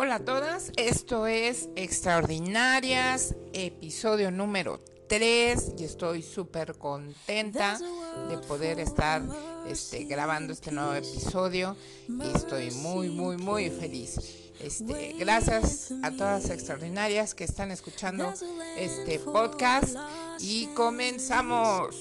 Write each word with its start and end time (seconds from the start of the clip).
Hola 0.00 0.14
a 0.14 0.24
todas, 0.24 0.70
esto 0.76 1.26
es 1.26 1.70
Extraordinarias, 1.74 3.34
episodio 3.52 4.30
número 4.30 4.80
3 5.08 5.72
y 5.76 5.82
estoy 5.82 6.22
súper 6.22 6.78
contenta 6.78 7.80
de 8.28 8.38
poder 8.38 8.78
estar 8.78 9.22
este, 9.66 10.04
grabando 10.04 10.52
este 10.52 10.70
nuevo 10.70 10.94
episodio 10.94 11.76
y 12.06 12.28
estoy 12.32 12.70
muy, 12.70 13.08
muy, 13.08 13.38
muy 13.38 13.70
feliz. 13.70 14.20
Este, 14.60 15.16
gracias 15.18 15.92
a 16.04 16.12
todas 16.12 16.44
las 16.44 16.50
extraordinarias 16.52 17.34
que 17.34 17.42
están 17.42 17.72
escuchando 17.72 18.32
este 18.76 19.18
podcast 19.18 19.96
y 20.38 20.66
comenzamos. 20.76 21.96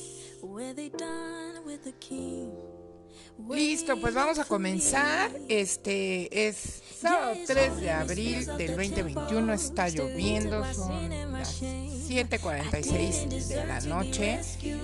Listo, 3.45 3.97
pues 4.01 4.13
vamos 4.13 4.39
a 4.39 4.45
comenzar. 4.45 5.31
Este 5.47 6.47
es 6.47 6.81
sábado 6.99 7.33
3 7.45 7.77
de 7.79 7.91
abril 7.91 8.45
del 8.57 8.75
2021. 8.75 9.53
Está 9.53 9.89
lloviendo, 9.89 10.65
son 10.73 11.09
las 11.31 11.61
7:46 11.61 13.47
de 13.47 13.65
la 13.65 13.79
noche 13.81 14.41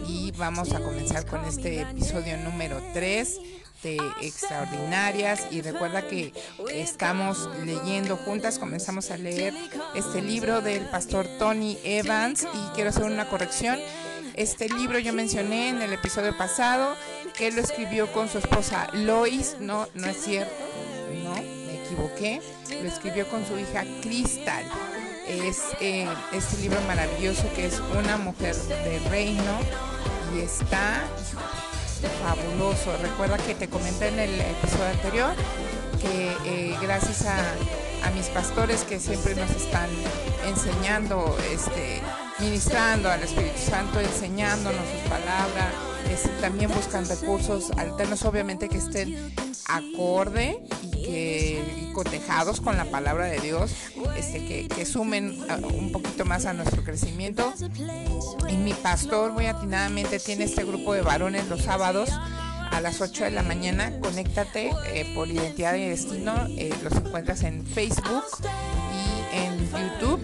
y 0.08 0.32
vamos 0.38 0.72
a 0.72 0.80
comenzar 0.82 1.26
con 1.26 1.44
este 1.46 1.82
episodio 1.82 2.38
número 2.38 2.80
3 2.94 3.40
de 3.82 3.98
Extraordinarias. 4.22 5.48
Y 5.52 5.62
recuerda 5.62 6.08
que 6.08 6.32
estamos 6.72 7.50
leyendo 7.66 8.18
juntas, 8.18 8.60
comenzamos 8.60 9.10
a 9.10 9.18
leer 9.18 9.54
este 9.96 10.22
libro 10.22 10.62
del 10.62 10.86
pastor 10.86 11.28
Tony 11.40 11.78
Evans 11.84 12.44
y 12.44 12.76
quiero 12.76 12.92
hacer 12.92 13.04
una 13.04 13.28
corrección. 13.28 13.80
Este 14.36 14.70
libro 14.70 15.00
yo 15.00 15.12
mencioné 15.14 15.70
en 15.70 15.82
el 15.82 15.94
episodio 15.94 16.36
pasado 16.38 16.96
que 17.38 17.52
lo 17.52 17.62
escribió 17.62 18.12
con 18.12 18.30
su 18.30 18.38
esposa 18.38 18.88
Lois, 18.94 19.58
no, 19.60 19.88
no 19.96 20.08
es 20.08 20.24
cierto, 20.24 20.54
no, 21.24 21.34
me 21.34 21.84
equivoqué, 21.84 22.42
lo 22.70 22.88
escribió 22.88 23.28
con 23.28 23.46
su 23.46 23.58
hija 23.58 23.84
Crystal. 24.02 24.64
Es 25.28 25.62
eh, 25.80 26.08
este 26.34 26.58
libro 26.58 26.80
maravilloso 26.82 27.44
que 27.56 27.66
es 27.66 27.82
Una 27.98 28.18
mujer 28.18 28.56
de 28.56 29.00
reino 29.10 29.60
y 30.36 30.42
está 30.42 31.02
fabuloso. 32.22 32.96
Recuerda 33.02 33.38
que 33.38 33.56
te 33.56 33.70
comenté 33.70 34.10
en 34.10 34.20
el 34.20 34.42
episodio 34.42 34.86
anterior 34.92 35.34
que 36.02 36.36
eh, 36.46 36.78
gracias 36.82 37.26
a, 37.26 37.38
a 38.06 38.12
mis 38.12 38.28
pastores 38.28 38.84
que 38.84 39.00
siempre 39.00 39.34
nos 39.36 39.50
están 39.52 39.90
enseñando 40.46 41.38
este 41.52 42.02
ministrando 42.40 43.10
al 43.10 43.24
Espíritu 43.24 43.58
Santo, 43.58 44.00
enseñándonos 44.00 44.82
sus 44.90 45.10
palabras, 45.10 45.74
también 46.42 46.70
buscan 46.74 47.08
recursos 47.08 47.72
alternos, 47.78 48.24
obviamente 48.26 48.70
que 48.70 48.78
estén 48.78 49.34
acorde 49.68 50.60
y 50.82 50.92
que 50.92 51.92
cotejados 51.94 52.60
con 52.60 52.76
la 52.76 52.86
palabra 52.86 53.26
de 53.28 53.40
Dios, 53.40 53.72
este, 54.18 54.68
que, 54.68 54.86
sumen 54.86 55.40
un 55.64 55.92
poquito 55.92 56.26
más 56.26 56.46
a 56.46 56.54
nuestro 56.54 56.84
crecimiento. 56.84 57.54
Y 58.50 58.58
mi 58.58 58.74
pastor 58.74 59.32
muy 59.32 59.46
atinadamente 59.46 60.20
tiene 60.20 60.44
este 60.44 60.64
grupo 60.64 60.94
de 60.94 61.02
varones 61.02 61.48
los 61.48 61.62
sábados 61.62 62.10
a 62.12 62.82
las 62.82 63.00
8 63.02 63.26
de 63.26 63.32
la 63.32 63.44
mañana. 63.44 63.94
Conéctate 64.02 64.72
eh, 64.88 65.12
por 65.16 65.30
Identidad 65.30 65.76
y 65.76 65.88
Destino. 65.88 66.48
Eh, 66.58 66.74
los 66.84 66.94
encuentras 66.94 67.44
en 67.44 67.66
Facebook 67.66 68.26
y 68.92 69.38
en 69.38 69.60
YouTube. 69.72 70.20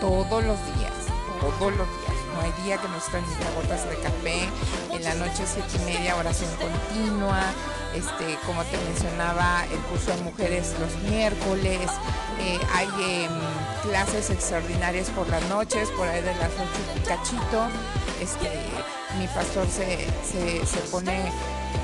todos 0.00 0.44
los 0.44 0.58
días, 0.76 0.92
todos 1.40 1.72
los 1.76 1.86
días. 1.86 2.12
No 2.34 2.40
hay 2.40 2.52
día 2.64 2.78
que 2.78 2.88
nos 2.88 3.04
transmita 3.04 3.50
gotas 3.54 3.88
de 3.88 3.96
café. 3.96 4.48
En 4.90 5.04
la 5.04 5.14
noche 5.14 5.44
siete 5.46 5.76
y 5.82 5.84
media, 5.84 6.16
oración 6.16 6.50
continua. 6.56 7.42
Este, 7.94 8.38
como 8.46 8.64
te 8.64 8.78
mencionaba, 8.78 9.66
el 9.70 9.78
curso 9.80 10.16
de 10.16 10.22
mujeres 10.22 10.74
los 10.80 10.94
miércoles. 11.10 11.90
Eh, 12.40 12.58
hay 12.74 12.88
em, 13.00 13.30
clases 13.82 14.30
extraordinarias 14.30 15.10
por 15.10 15.28
las 15.28 15.46
noches, 15.48 15.90
por 15.90 16.08
ahí 16.08 16.22
de 16.22 16.34
las 16.36 16.50
8 16.50 16.64
y 16.96 17.00
cachito. 17.06 17.68
Mi 19.18 19.26
pastor 19.26 19.66
se, 19.66 20.06
se, 20.24 20.78
pone 20.92 21.24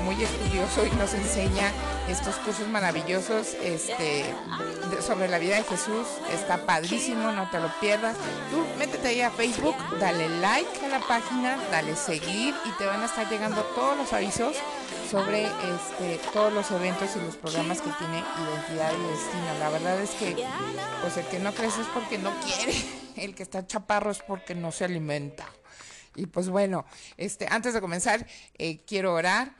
muy 0.05 0.23
estudioso 0.23 0.85
y 0.85 0.89
nos 0.95 1.13
enseña 1.13 1.69
estos 2.07 2.35
cursos 2.37 2.65
maravillosos 2.69 3.55
este, 3.61 4.23
sobre 5.05 5.27
la 5.27 5.37
vida 5.37 5.57
de 5.57 5.63
Jesús. 5.63 6.07
Está 6.31 6.65
padrísimo, 6.65 7.33
no 7.33 7.49
te 7.49 7.59
lo 7.59 7.67
pierdas. 7.81 8.15
Tú 8.51 8.65
métete 8.77 9.09
ahí 9.09 9.21
a 9.21 9.31
Facebook, 9.31 9.75
dale 9.99 10.29
like 10.39 10.85
a 10.85 10.87
la 10.87 10.99
página, 11.01 11.57
dale 11.71 11.97
seguir 11.97 12.55
y 12.63 12.71
te 12.77 12.85
van 12.85 13.01
a 13.01 13.05
estar 13.05 13.29
llegando 13.29 13.61
todos 13.75 13.97
los 13.97 14.13
avisos 14.13 14.55
sobre 15.11 15.43
este, 15.43 16.21
todos 16.31 16.53
los 16.53 16.71
eventos 16.71 17.09
y 17.17 17.19
los 17.19 17.35
programas 17.35 17.81
que 17.81 17.89
tiene 17.97 18.19
Identidad 18.19 18.93
y 18.93 19.11
Destino. 19.11 19.59
La 19.59 19.69
verdad 19.69 19.99
es 19.99 20.11
que 20.11 20.37
pues 21.01 21.17
el 21.17 21.25
que 21.25 21.39
no 21.39 21.53
crece 21.53 21.81
es 21.81 21.87
porque 21.87 22.17
no 22.17 22.31
quiere, 22.39 22.73
el 23.17 23.35
que 23.35 23.43
está 23.43 23.67
chaparro 23.67 24.09
es 24.09 24.19
porque 24.19 24.55
no 24.55 24.71
se 24.71 24.85
alimenta. 24.85 25.45
Y 26.19 26.25
pues 26.25 26.49
bueno, 26.49 26.85
este, 27.17 27.47
antes 27.49 27.73
de 27.73 27.81
comenzar, 27.81 28.27
eh, 28.57 28.79
quiero 28.85 29.13
orar 29.13 29.53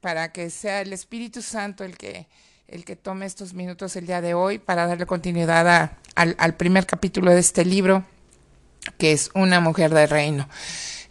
para 0.00 0.32
que 0.32 0.50
sea 0.50 0.80
el 0.82 0.92
Espíritu 0.92 1.42
Santo 1.42 1.84
el 1.84 1.96
que, 1.96 2.26
el 2.68 2.84
que 2.84 2.96
tome 2.96 3.24
estos 3.24 3.54
minutos 3.54 3.96
el 3.96 4.06
día 4.06 4.20
de 4.20 4.34
hoy 4.34 4.58
para 4.58 4.86
darle 4.86 5.06
continuidad 5.06 5.92
al, 6.14 6.36
al 6.38 6.54
primer 6.54 6.86
capítulo 6.86 7.30
de 7.30 7.40
este 7.40 7.64
libro, 7.64 8.04
que 8.98 9.12
es 9.12 9.30
Una 9.34 9.60
mujer 9.60 9.94
de 9.94 10.06
reino. 10.06 10.48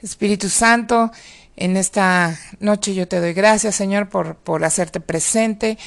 Espíritu 0.01 0.49
Santo, 0.49 1.11
en 1.55 1.77
esta 1.77 2.37
noche 2.59 2.93
yo 2.93 3.07
te 3.07 3.19
doy 3.19 3.33
gracias, 3.33 3.75
Señor, 3.75 4.09
por, 4.09 4.35
por 4.35 4.63
hacerte 4.63 4.99
presente. 4.99 5.77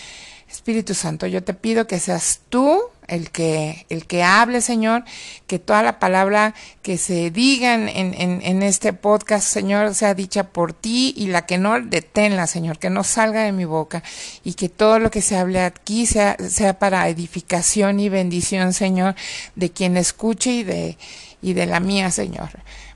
Espíritu 0.49 0.94
Santo, 0.94 1.26
yo 1.26 1.43
te 1.43 1.55
pido 1.55 1.87
que 1.87 1.99
seas 1.99 2.40
tú 2.49 2.81
el 3.08 3.30
que, 3.30 3.86
el 3.88 4.06
que 4.06 4.22
hable, 4.22 4.60
Señor, 4.60 5.04
que 5.46 5.58
toda 5.58 5.82
la 5.82 5.98
palabra 5.98 6.54
que 6.82 6.98
se 6.98 7.30
diga 7.30 7.74
en, 7.74 7.88
en, 7.88 8.62
este 8.62 8.92
podcast, 8.92 9.46
Señor, 9.46 9.94
sea 9.94 10.14
dicha 10.14 10.44
por 10.44 10.72
ti 10.72 11.14
y 11.16 11.26
la 11.26 11.46
que 11.46 11.58
no, 11.58 11.80
deténla, 11.80 12.46
Señor, 12.46 12.78
que 12.78 12.90
no 12.90 13.04
salga 13.04 13.42
de 13.42 13.52
mi 13.52 13.64
boca 13.64 14.02
y 14.42 14.54
que 14.54 14.68
todo 14.68 14.98
lo 14.98 15.10
que 15.10 15.22
se 15.22 15.36
hable 15.36 15.60
aquí 15.60 16.06
sea, 16.06 16.36
sea 16.48 16.78
para 16.78 17.08
edificación 17.08 18.00
y 18.00 18.08
bendición, 18.08 18.72
Señor, 18.72 19.14
de 19.54 19.70
quien 19.70 19.96
escuche 19.96 20.52
y 20.52 20.64
de, 20.64 20.98
y 21.42 21.52
de 21.52 21.66
la 21.66 21.80
mía, 21.80 22.10
Señor, 22.10 22.50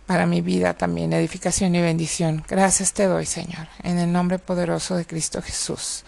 para 0.06 0.26
mi 0.26 0.40
vida 0.40 0.75
también, 0.75 1.12
edificación 1.12 1.75
y 1.75 1.81
bendición. 1.81 2.44
Gracias 2.49 2.93
te 2.94 3.04
doy, 3.04 3.26
Señor, 3.26 3.69
en 3.82 3.99
el 3.99 4.11
nombre 4.11 4.38
poderoso 4.38 4.96
de 4.96 5.04
Cristo 5.04 5.43
Jesús. 5.43 6.04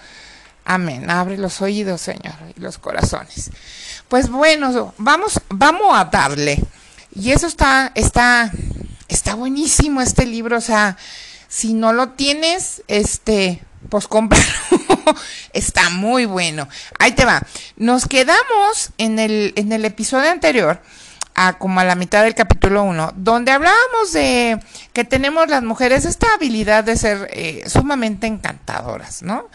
Amén. 0.64 1.10
Abre 1.10 1.36
los 1.38 1.60
oídos, 1.62 2.00
Señor, 2.00 2.34
y 2.56 2.60
los 2.60 2.78
corazones. 2.78 3.50
Pues 4.08 4.28
bueno, 4.28 4.94
vamos, 4.98 5.40
vamos 5.48 5.98
a 5.98 6.04
darle. 6.04 6.62
Y 7.14 7.32
eso 7.32 7.46
está, 7.46 7.92
está, 7.94 8.50
está 9.08 9.34
buenísimo 9.34 10.00
este 10.00 10.26
libro. 10.26 10.56
O 10.56 10.60
sea, 10.60 10.96
Si 11.48 11.74
no 11.74 11.92
lo 11.92 12.10
tienes, 12.10 12.82
este, 12.86 13.60
pues 13.88 14.06
cómpralo. 14.06 14.44
Está 15.52 15.90
muy 15.90 16.24
bueno. 16.24 16.68
Ahí 16.98 17.12
te 17.12 17.24
va. 17.24 17.42
Nos 17.76 18.06
quedamos 18.06 18.90
en 18.98 19.18
el, 19.18 19.52
en 19.56 19.72
el 19.72 19.84
episodio 19.84 20.30
anterior, 20.30 20.80
como 21.58 21.80
a 21.80 21.84
la 21.84 21.94
mitad 21.94 22.22
del 22.22 22.34
capítulo 22.34 22.82
1, 22.82 23.14
donde 23.16 23.52
hablábamos 23.52 24.12
de 24.12 24.60
que 24.92 25.04
tenemos 25.04 25.48
las 25.48 25.62
mujeres 25.62 26.04
esta 26.04 26.26
habilidad 26.34 26.84
de 26.84 26.96
ser 26.96 27.28
eh, 27.32 27.64
sumamente 27.66 28.26
encantadoras, 28.26 29.22
¿no? 29.22 29.48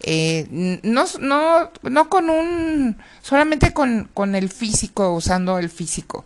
Eh, 0.00 0.46
no, 0.82 1.04
no, 1.20 1.70
no 1.82 2.08
con 2.08 2.30
un, 2.30 2.96
solamente 3.22 3.72
con, 3.72 4.08
con 4.14 4.34
el 4.34 4.50
físico, 4.50 5.12
usando 5.12 5.58
el 5.58 5.70
físico. 5.70 6.24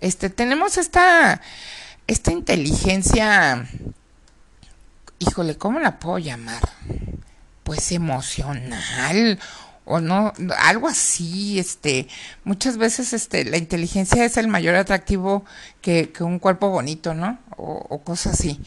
Este, 0.00 0.30
tenemos 0.30 0.78
esta, 0.78 1.40
esta 2.06 2.32
inteligencia, 2.32 3.66
híjole, 5.18 5.56
¿cómo 5.56 5.80
la 5.80 5.98
puedo 5.98 6.18
llamar? 6.18 6.62
Pues 7.64 7.92
emocional 7.92 9.38
o 9.84 10.00
no, 10.00 10.32
algo 10.58 10.88
así, 10.88 11.58
este, 11.58 12.08
muchas 12.44 12.76
veces 12.76 13.12
este, 13.12 13.44
la 13.44 13.56
inteligencia 13.56 14.24
es 14.24 14.36
el 14.36 14.48
mayor 14.48 14.76
atractivo 14.76 15.44
que, 15.80 16.10
que 16.10 16.24
un 16.24 16.38
cuerpo 16.38 16.70
bonito, 16.70 17.14
¿no? 17.14 17.38
O, 17.56 18.00
cosas 18.02 18.34
así 18.34 18.60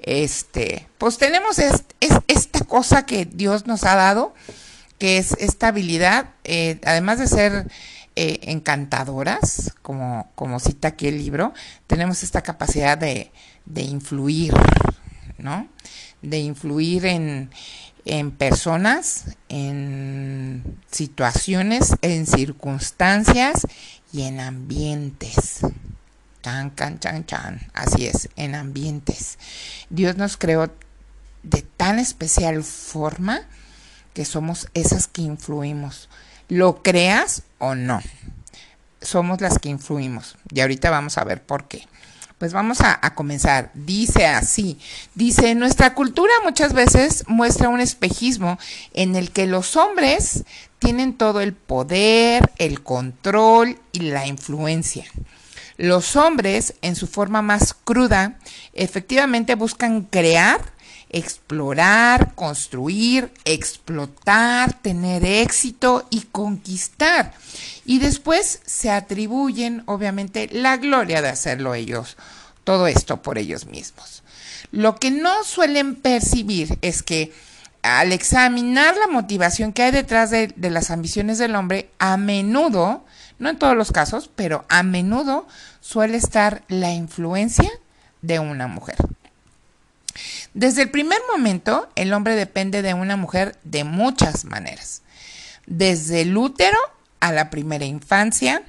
este, 0.00 0.88
pues 0.98 1.18
tenemos 1.18 1.58
es, 1.58 1.84
esta 2.26 2.60
cosa 2.60 3.04
que 3.04 3.26
Dios 3.26 3.66
nos 3.66 3.84
ha 3.84 3.94
dado, 3.94 4.34
que 4.98 5.18
es 5.18 5.32
esta 5.38 5.68
habilidad, 5.68 6.30
eh, 6.44 6.80
además 6.84 7.18
de 7.18 7.26
ser 7.26 7.66
eh, 8.16 8.40
encantadoras, 8.42 9.74
como, 9.82 10.30
como 10.34 10.58
cita 10.58 10.88
aquí 10.88 11.08
el 11.08 11.18
libro, 11.18 11.52
tenemos 11.86 12.22
esta 12.22 12.42
capacidad 12.42 12.96
de, 12.96 13.30
de 13.66 13.82
influir, 13.82 14.54
¿no? 15.40 15.68
De 16.22 16.38
influir 16.38 17.06
en, 17.06 17.50
en 18.04 18.30
personas, 18.30 19.36
en 19.48 20.78
situaciones, 20.90 21.94
en 22.02 22.26
circunstancias 22.26 23.66
y 24.12 24.22
en 24.22 24.40
ambientes. 24.40 25.60
Chan, 26.42 26.70
can, 26.70 26.98
chan, 26.98 27.26
chan. 27.26 27.60
Así 27.74 28.06
es, 28.06 28.28
en 28.36 28.54
ambientes. 28.54 29.38
Dios 29.90 30.16
nos 30.16 30.36
creó 30.36 30.72
de 31.42 31.62
tan 31.62 31.98
especial 31.98 32.62
forma 32.62 33.42
que 34.14 34.24
somos 34.24 34.68
esas 34.74 35.06
que 35.06 35.22
influimos. 35.22 36.08
Lo 36.48 36.82
creas 36.82 37.42
o 37.58 37.74
no. 37.74 38.00
Somos 39.00 39.40
las 39.40 39.58
que 39.58 39.68
influimos. 39.68 40.36
Y 40.52 40.60
ahorita 40.60 40.90
vamos 40.90 41.18
a 41.18 41.24
ver 41.24 41.42
por 41.42 41.68
qué. 41.68 41.86
Pues 42.40 42.54
vamos 42.54 42.80
a, 42.80 42.98
a, 43.02 43.14
comenzar. 43.14 43.70
Dice 43.74 44.24
así. 44.24 44.78
Dice, 45.14 45.54
nuestra 45.54 45.92
cultura 45.92 46.32
muchas 46.42 46.72
veces 46.72 47.24
muestra 47.28 47.68
un 47.68 47.80
espejismo 47.80 48.58
en 48.94 49.14
el 49.14 49.30
que 49.30 49.46
los 49.46 49.76
hombres 49.76 50.44
tienen 50.78 51.18
todo 51.18 51.42
el 51.42 51.52
poder, 51.52 52.50
el 52.56 52.82
control 52.82 53.78
y 53.92 54.00
la 54.00 54.26
influencia. 54.26 55.04
Los 55.76 56.16
hombres, 56.16 56.76
en 56.80 56.96
su 56.96 57.06
forma 57.06 57.42
más 57.42 57.74
cruda, 57.74 58.38
efectivamente 58.72 59.54
buscan 59.54 60.04
crear, 60.04 60.62
explorar, 61.10 62.34
construir, 62.34 63.32
explotar, 63.44 64.74
tener 64.80 65.24
éxito 65.24 66.06
y 66.10 66.22
conquistar. 66.22 67.34
Y 67.84 67.98
después 67.98 68.60
se 68.64 68.90
atribuyen, 68.90 69.82
obviamente, 69.86 70.48
la 70.52 70.76
gloria 70.76 71.20
de 71.20 71.28
hacerlo 71.28 71.74
ellos, 71.74 72.16
todo 72.64 72.86
esto 72.86 73.22
por 73.22 73.38
ellos 73.38 73.66
mismos. 73.66 74.22
Lo 74.72 74.96
que 74.96 75.10
no 75.10 75.44
suelen 75.44 75.96
percibir 75.96 76.78
es 76.80 77.02
que 77.02 77.32
al 77.82 78.12
examinar 78.12 78.96
la 78.96 79.06
motivación 79.06 79.72
que 79.72 79.82
hay 79.82 79.90
detrás 79.90 80.30
de, 80.30 80.52
las 80.56 80.90
ambiciones 80.90 81.38
del 81.38 81.54
hombre, 81.54 81.90
a 81.98 82.16
menudo 82.16 83.04
no 83.38 83.48
en 83.48 83.58
todos 83.58 83.74
los 83.74 83.90
casos, 83.90 84.30
pero 84.36 84.66
a 84.68 84.82
menudo 84.82 85.48
suele 85.80 86.18
estar 86.18 86.62
la 86.68 86.92
influencia 86.92 87.70
de 88.20 88.38
una 88.38 88.66
mujer. 88.66 88.96
Desde 90.54 90.82
el 90.82 90.90
primer 90.90 91.18
momento, 91.30 91.88
el 91.94 92.12
hombre 92.12 92.34
depende 92.34 92.82
de 92.82 92.94
una 92.94 93.16
mujer 93.16 93.56
de 93.62 93.84
muchas 93.84 94.44
maneras. 94.44 95.02
Desde 95.66 96.22
el 96.22 96.36
útero 96.36 96.78
a 97.20 97.32
la 97.32 97.50
primera 97.50 97.84
infancia, 97.84 98.62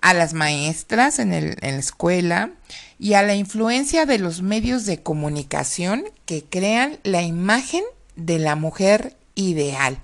a 0.00 0.14
las 0.14 0.32
maestras 0.34 1.18
en, 1.18 1.32
en, 1.32 1.56
la 1.60 1.68
escuela 1.68 2.50
y 2.98 3.14
a 3.14 3.22
la 3.22 3.34
influencia 3.34 4.06
de 4.06 4.18
los 4.18 4.42
medios 4.42 4.86
de 4.86 5.02
comunicación 5.02 6.04
que 6.26 6.44
crean 6.44 6.98
la 7.02 7.22
imagen 7.22 7.84
de 8.16 8.38
la 8.38 8.54
mujer 8.54 9.16
ideal. 9.34 9.98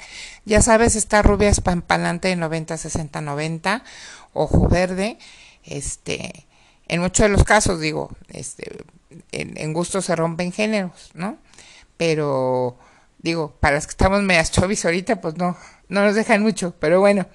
Ya 0.44 0.62
sabes, 0.62 0.96
esta 0.96 1.22
rubia 1.22 1.48
espampalante 1.48 2.28
de 2.28 2.36
90, 2.36 2.76
60, 2.76 3.20
90, 3.20 3.84
ojo 4.32 4.68
verde, 4.68 5.18
este, 5.64 6.45
en 6.88 7.00
muchos 7.00 7.24
de 7.24 7.28
los 7.30 7.44
casos, 7.44 7.80
digo, 7.80 8.10
este, 8.28 8.84
en, 9.32 9.72
gusto 9.72 10.00
se 10.02 10.16
rompen 10.16 10.52
géneros, 10.52 11.10
¿no? 11.14 11.38
Pero, 11.96 12.78
digo, 13.18 13.56
para 13.60 13.76
los 13.76 13.86
que 13.86 13.92
estamos 13.92 14.22
medias 14.22 14.52
chovis 14.52 14.84
ahorita, 14.84 15.20
pues 15.20 15.36
no, 15.36 15.56
no 15.88 16.04
nos 16.04 16.14
dejan 16.14 16.42
mucho, 16.42 16.74
pero 16.78 17.00
bueno, 17.00 17.26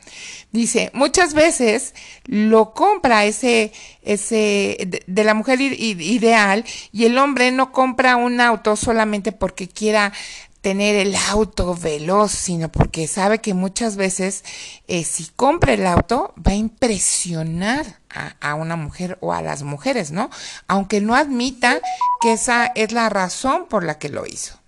dice, 0.52 0.92
muchas 0.94 1.34
veces 1.34 1.94
lo 2.26 2.74
compra 2.74 3.26
ese, 3.26 3.72
ese, 4.04 5.04
de 5.06 5.24
la 5.24 5.34
mujer 5.34 5.60
ideal 5.62 6.66
y 6.92 7.06
el 7.06 7.18
hombre 7.18 7.52
no 7.52 7.72
compra 7.72 8.16
un 8.16 8.40
auto 8.40 8.76
solamente 8.76 9.32
porque 9.32 9.68
quiera 9.68 10.14
tener 10.62 10.96
el 10.96 11.16
auto 11.16 11.76
veloz, 11.76 12.32
sino 12.32 12.72
porque 12.72 13.08
sabe 13.08 13.40
que 13.40 13.54
muchas 13.54 13.96
veces 13.96 14.44
eh, 14.88 15.04
si 15.04 15.26
compra 15.36 15.74
el 15.74 15.88
auto 15.88 16.34
va 16.38 16.52
a 16.52 16.56
impresionar 16.56 18.00
a, 18.10 18.56
una 18.56 18.76
mujer 18.76 19.18
o 19.22 19.34
a 19.34 19.42
las 19.42 19.64
mujeres, 19.64 20.12
¿no? 20.12 20.30
Aunque 20.68 21.02
no 21.02 21.16
admita 21.16 21.80
que 22.22 22.34
esa 22.34 22.66
es 22.76 22.92
la 22.92 23.10
razón 23.10 23.68
por 23.68 23.84
la 23.84 23.98
que 23.98 24.10
lo 24.10 24.26
hizo. 24.26 24.60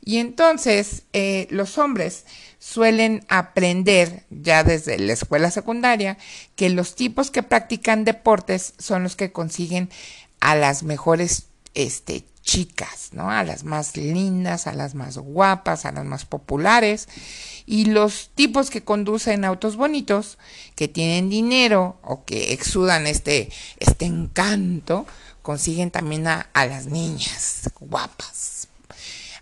Y 0.00 0.18
entonces 0.18 1.02
eh, 1.12 1.48
los 1.50 1.76
hombres 1.76 2.24
suelen 2.60 3.24
aprender 3.28 4.24
ya 4.30 4.64
desde 4.64 4.98
la 4.98 5.12
escuela 5.12 5.50
secundaria 5.50 6.18
que 6.56 6.70
los 6.70 6.94
tipos 6.94 7.30
que 7.30 7.42
practican 7.42 8.04
deportes 8.04 8.74
son 8.78 9.02
los 9.02 9.16
que 9.16 9.32
consiguen 9.32 9.90
a 10.40 10.54
las 10.54 10.84
mejores 10.84 11.48
este, 11.74 12.24
chicas, 12.42 13.10
¿no? 13.12 13.30
A 13.30 13.44
las 13.44 13.64
más 13.64 13.96
lindas, 13.96 14.66
a 14.66 14.72
las 14.72 14.94
más 14.94 15.18
guapas, 15.18 15.84
a 15.84 15.92
las 15.92 16.04
más 16.04 16.24
populares. 16.24 17.08
Y 17.66 17.84
los 17.86 18.30
tipos 18.34 18.70
que 18.70 18.82
conducen 18.82 19.44
autos 19.44 19.76
bonitos, 19.76 20.38
que 20.74 20.88
tienen 20.88 21.28
dinero 21.28 21.98
o 22.02 22.24
que 22.24 22.52
exudan 22.54 23.06
este, 23.06 23.50
este 23.78 24.06
encanto, 24.06 25.06
consiguen 25.42 25.90
también 25.90 26.26
a, 26.26 26.48
a 26.54 26.66
las 26.66 26.86
niñas 26.86 27.70
guapas. 27.78 28.68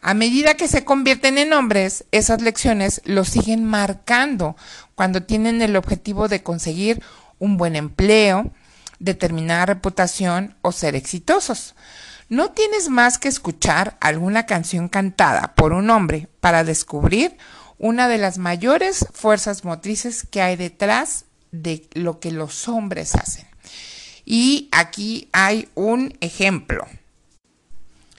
A 0.02 0.14
medida 0.14 0.54
que 0.54 0.68
se 0.68 0.84
convierten 0.84 1.38
en 1.38 1.52
hombres, 1.52 2.04
esas 2.12 2.42
lecciones 2.42 3.00
los 3.04 3.28
siguen 3.28 3.64
marcando 3.64 4.56
cuando 4.94 5.22
tienen 5.22 5.62
el 5.62 5.76
objetivo 5.76 6.28
de 6.28 6.42
conseguir 6.42 7.02
un 7.38 7.56
buen 7.56 7.76
empleo, 7.76 8.52
determinada 8.98 9.66
reputación 9.66 10.56
o 10.62 10.72
ser 10.72 10.96
exitosos. 10.96 11.74
No 12.28 12.50
tienes 12.50 12.88
más 12.88 13.18
que 13.18 13.28
escuchar 13.28 13.96
alguna 14.00 14.46
canción 14.46 14.88
cantada 14.88 15.54
por 15.54 15.72
un 15.72 15.90
hombre 15.90 16.28
para 16.40 16.64
descubrir 16.64 17.36
una 17.78 18.08
de 18.08 18.18
las 18.18 18.38
mayores 18.38 19.06
fuerzas 19.12 19.64
motrices 19.64 20.26
que 20.28 20.42
hay 20.42 20.56
detrás 20.56 21.26
de 21.52 21.86
lo 21.92 22.18
que 22.18 22.32
los 22.32 22.68
hombres 22.68 23.14
hacen. 23.14 23.46
Y 24.24 24.68
aquí 24.72 25.28
hay 25.32 25.68
un 25.74 26.16
ejemplo. 26.20 26.86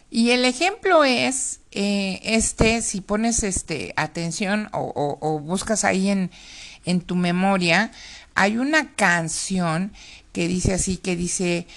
Y 0.10 0.32
el 0.32 0.46
ejemplo 0.46 1.04
es 1.04 1.60
eh, 1.72 2.22
este, 2.24 2.82
si 2.82 3.02
pones 3.02 3.44
este 3.44 3.94
atención 3.98 4.70
o, 4.72 5.18
o, 5.20 5.40
buscas 5.40 5.84
ahí 5.84 6.10
en, 6.10 6.32
en 6.86 7.02
tu 7.02 7.16
memoria, 7.16 7.92
hay 8.36 8.58
una 8.58 8.94
canción 8.94 9.92
que 10.32 10.48
dice 10.48 10.74
así, 10.74 10.96
que 10.96 11.18
dice, 11.18 11.68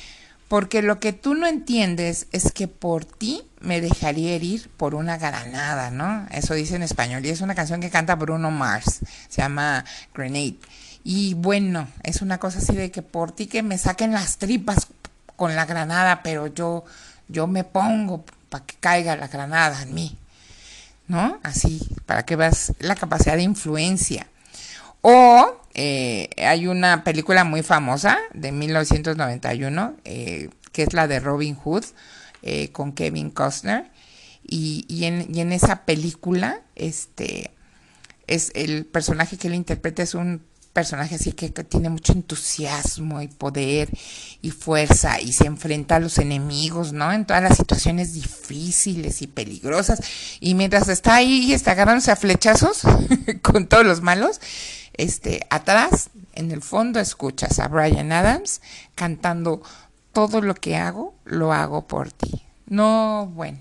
porque 0.50 0.82
lo 0.82 0.98
que 0.98 1.12
tú 1.12 1.36
no 1.36 1.46
entiendes 1.46 2.26
es 2.32 2.50
que 2.50 2.66
por 2.66 3.04
ti 3.04 3.40
me 3.60 3.80
dejaría 3.80 4.32
herir 4.32 4.68
por 4.76 4.96
una 4.96 5.16
granada, 5.16 5.92
¿no? 5.92 6.26
Eso 6.32 6.54
dice 6.54 6.74
en 6.74 6.82
español. 6.82 7.24
Y 7.24 7.28
es 7.28 7.40
una 7.40 7.54
canción 7.54 7.80
que 7.80 7.88
canta 7.88 8.16
Bruno 8.16 8.50
Mars. 8.50 8.98
Se 9.28 9.42
llama 9.42 9.84
Grenade. 10.12 10.56
Y 11.04 11.34
bueno, 11.34 11.86
es 12.02 12.20
una 12.20 12.38
cosa 12.38 12.58
así 12.58 12.74
de 12.74 12.90
que 12.90 13.00
por 13.00 13.30
ti 13.30 13.46
que 13.46 13.62
me 13.62 13.78
saquen 13.78 14.10
las 14.10 14.38
tripas 14.38 14.88
con 15.36 15.54
la 15.54 15.66
granada, 15.66 16.20
pero 16.24 16.48
yo, 16.48 16.84
yo 17.28 17.46
me 17.46 17.62
pongo 17.62 18.24
para 18.48 18.66
que 18.66 18.74
caiga 18.80 19.14
la 19.14 19.28
granada 19.28 19.80
en 19.82 19.94
mí. 19.94 20.18
¿No? 21.06 21.38
Así, 21.44 21.80
para 22.06 22.24
que 22.24 22.34
veas 22.34 22.72
la 22.80 22.96
capacidad 22.96 23.36
de 23.36 23.42
influencia. 23.42 24.26
O 25.00 25.59
eh, 25.74 26.30
hay 26.38 26.66
una 26.66 27.04
película 27.04 27.44
muy 27.44 27.62
famosa 27.62 28.18
de 28.34 28.52
1991, 28.52 29.96
eh, 30.04 30.50
que 30.72 30.82
es 30.82 30.92
la 30.92 31.06
de 31.06 31.20
Robin 31.20 31.54
Hood, 31.54 31.84
eh, 32.42 32.70
con 32.72 32.92
Kevin 32.92 33.30
Costner. 33.30 33.90
Y, 34.46 34.84
y, 34.88 35.04
en, 35.04 35.32
y 35.34 35.40
en 35.40 35.52
esa 35.52 35.84
película, 35.84 36.62
este, 36.74 37.50
es 38.26 38.50
el 38.54 38.86
personaje 38.86 39.36
que 39.36 39.48
él 39.48 39.54
interpreta 39.54 40.02
es 40.02 40.14
un 40.14 40.42
personaje 40.72 41.16
así 41.16 41.32
que, 41.32 41.50
tiene 41.50 41.88
mucho 41.88 42.12
entusiasmo 42.12 43.20
y 43.20 43.28
poder 43.28 43.90
y 44.40 44.50
fuerza 44.50 45.20
y 45.20 45.32
se 45.32 45.46
enfrenta 45.46 45.96
a 45.96 46.00
los 46.00 46.18
enemigos, 46.18 46.92
¿no? 46.92 47.12
En 47.12 47.24
todas 47.26 47.42
las 47.42 47.56
situaciones 47.56 48.14
difíciles 48.14 49.20
y 49.22 49.26
peligrosas. 49.26 50.00
Y 50.38 50.54
mientras 50.54 50.88
está 50.88 51.16
ahí 51.16 51.46
y 51.46 51.52
está 51.52 51.72
agarrándose 51.72 52.12
a 52.12 52.16
flechazos 52.16 52.82
con 53.42 53.66
todos 53.66 53.84
los 53.84 54.00
malos, 54.00 54.40
este, 55.02 55.46
atrás, 55.50 56.10
en 56.34 56.50
el 56.50 56.62
fondo, 56.62 57.00
escuchas 57.00 57.58
a 57.58 57.68
Brian 57.68 58.12
Adams 58.12 58.60
cantando 58.94 59.62
todo 60.12 60.40
lo 60.40 60.54
que 60.54 60.76
hago, 60.76 61.14
lo 61.24 61.52
hago 61.52 61.86
por 61.86 62.12
ti. 62.12 62.42
No, 62.66 63.30
bueno, 63.34 63.58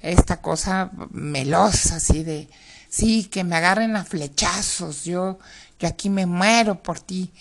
esta 0.00 0.40
cosa 0.40 0.90
melosa 1.10 1.96
así 1.96 2.24
de, 2.24 2.48
sí, 2.88 3.24
que 3.24 3.44
me 3.44 3.56
agarren 3.56 3.96
a 3.96 4.04
flechazos, 4.04 5.04
yo 5.04 5.38
yo 5.80 5.88
aquí 5.88 6.10
me 6.10 6.26
muero 6.26 6.82
por 6.82 7.00
ti. 7.00 7.32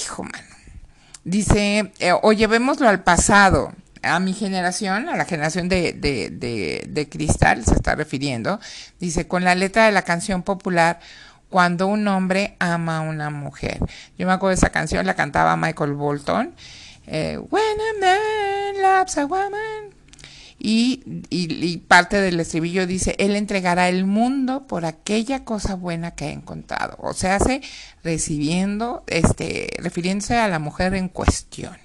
Hijo, 0.00 0.22
mano. 0.22 0.56
Dice, 1.24 1.92
eh, 1.98 2.12
o 2.22 2.32
llevémoslo 2.32 2.88
al 2.88 3.02
pasado, 3.02 3.72
a 4.02 4.20
mi 4.20 4.34
generación, 4.34 5.08
a 5.08 5.16
la 5.16 5.24
generación 5.24 5.68
de, 5.68 5.94
de, 5.94 6.30
de, 6.30 6.84
de 6.88 7.08
Cristal, 7.08 7.64
se 7.64 7.74
está 7.74 7.94
refiriendo. 7.94 8.60
Dice, 9.00 9.26
con 9.26 9.44
la 9.44 9.54
letra 9.54 9.86
de 9.86 9.92
la 9.92 10.02
canción 10.02 10.42
popular, 10.42 11.00
cuando 11.50 11.86
un 11.86 12.06
hombre 12.08 12.56
ama 12.58 12.98
a 12.98 13.00
una 13.00 13.30
mujer. 13.30 13.78
Yo 14.18 14.26
me 14.26 14.32
acuerdo 14.32 14.50
de 14.50 14.56
esa 14.56 14.70
canción, 14.70 15.06
la 15.06 15.14
cantaba 15.14 15.56
Michael 15.56 15.92
Bolton. 15.92 16.54
Eh, 17.06 17.38
When 17.50 17.62
a 17.62 18.00
man 18.00 18.82
loves 18.82 19.16
a 19.16 19.24
woman, 19.24 19.98
y, 20.60 21.78
parte 21.86 22.20
del 22.20 22.40
estribillo 22.40 22.86
dice, 22.86 23.14
Él 23.18 23.36
entregará 23.36 23.88
el 23.88 24.04
mundo 24.04 24.66
por 24.66 24.84
aquella 24.84 25.44
cosa 25.44 25.74
buena 25.74 26.12
que 26.12 26.26
ha 26.26 26.30
encontrado. 26.30 26.96
O 26.98 27.12
sea, 27.14 27.36
hace 27.36 27.62
recibiendo, 28.02 29.04
este, 29.06 29.70
refiriéndose 29.78 30.36
a 30.36 30.48
la 30.48 30.58
mujer 30.58 30.94
en 30.94 31.08
cuestión. 31.08 31.76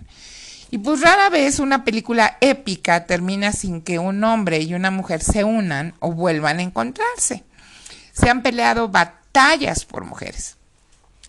Y 0.72 0.80
pues 0.80 1.02
rara 1.02 1.30
vez 1.30 1.60
una 1.60 1.84
película 1.84 2.38
épica 2.42 3.06
termina 3.06 3.52
sin 3.52 3.84
que 3.84 4.00
un 4.00 4.24
hombre 4.24 4.60
y 4.62 4.74
una 4.74 4.90
mujer 4.90 5.22
se 5.22 5.44
unan 5.44 5.94
o 6.00 6.12
vuelvan 6.12 6.58
a 6.58 6.64
encontrarse. 6.64 7.44
Se 8.12 8.30
han 8.30 8.42
peleado 8.42 8.90
batallas 8.90 9.23
por 9.90 10.06
mujeres. 10.06 10.58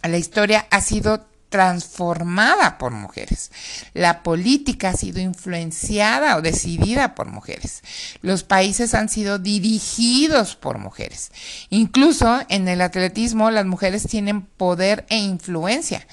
La 0.02 0.18
historia 0.18 0.66
ha 0.70 0.82
sido 0.82 1.26
transformada 1.49 2.78
por 2.78 2.90
mujeres. 2.90 3.50
La 3.94 4.23
política 4.23 4.90
ha 4.90 4.96
sido 4.96 5.20
influenciada 5.20 6.37
o 6.37 6.42
decidida 6.42 7.14
por 7.14 7.28
mujeres. 7.28 7.82
Los 8.23 8.42
países 8.42 8.92
han 8.92 9.08
sido 9.08 9.38
dirigidos 9.38 10.56
por 10.56 10.78
mujeres. 10.78 11.30
Incluso 11.70 12.40
en 12.49 12.68
el 12.68 12.82
atletismo 12.82 13.50
las 13.50 13.66
mujeres 13.66 14.06
tienen 14.06 14.42
poder 14.42 15.06
e 15.08 15.16
influencia. 15.16 16.06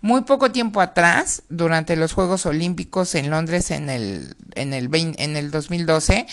Muy 0.00 0.22
poco 0.22 0.50
tiempo 0.50 0.80
atrás, 0.80 1.42
durante 1.48 1.94
los 1.94 2.12
Juegos 2.12 2.46
Olímpicos 2.46 3.14
en 3.14 3.30
Londres 3.30 3.70
en 3.70 3.90
el, 3.90 4.34
en 4.54 4.72
el, 4.72 4.88
en 4.94 5.36
el 5.36 5.50
2012, 5.50 6.26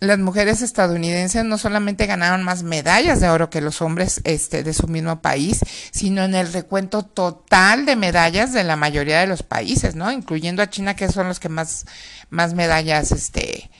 las 0.00 0.18
mujeres 0.18 0.62
estadounidenses 0.62 1.44
no 1.44 1.58
solamente 1.58 2.06
ganaron 2.06 2.44
más 2.44 2.62
medallas 2.62 3.20
de 3.20 3.28
oro 3.28 3.50
que 3.50 3.60
los 3.60 3.82
hombres 3.82 4.20
este, 4.24 4.62
de 4.62 4.72
su 4.72 4.86
mismo 4.86 5.20
país, 5.20 5.60
sino 5.90 6.22
en 6.22 6.34
el 6.34 6.52
recuento 6.52 7.02
total 7.02 7.84
de 7.84 7.96
medallas 7.96 8.52
de 8.52 8.64
la 8.64 8.76
mayoría 8.76 9.20
de 9.20 9.26
los 9.26 9.42
países, 9.42 9.96
¿no? 9.96 10.12
Incluyendo 10.12 10.62
a 10.62 10.70
China, 10.70 10.94
que 10.94 11.10
son 11.10 11.28
los 11.28 11.40
que 11.40 11.48
más, 11.48 11.86
más 12.30 12.54
medallas 12.54 13.10
este, 13.12 13.70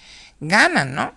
ganan, 0.40 0.94
¿no? 0.94 1.14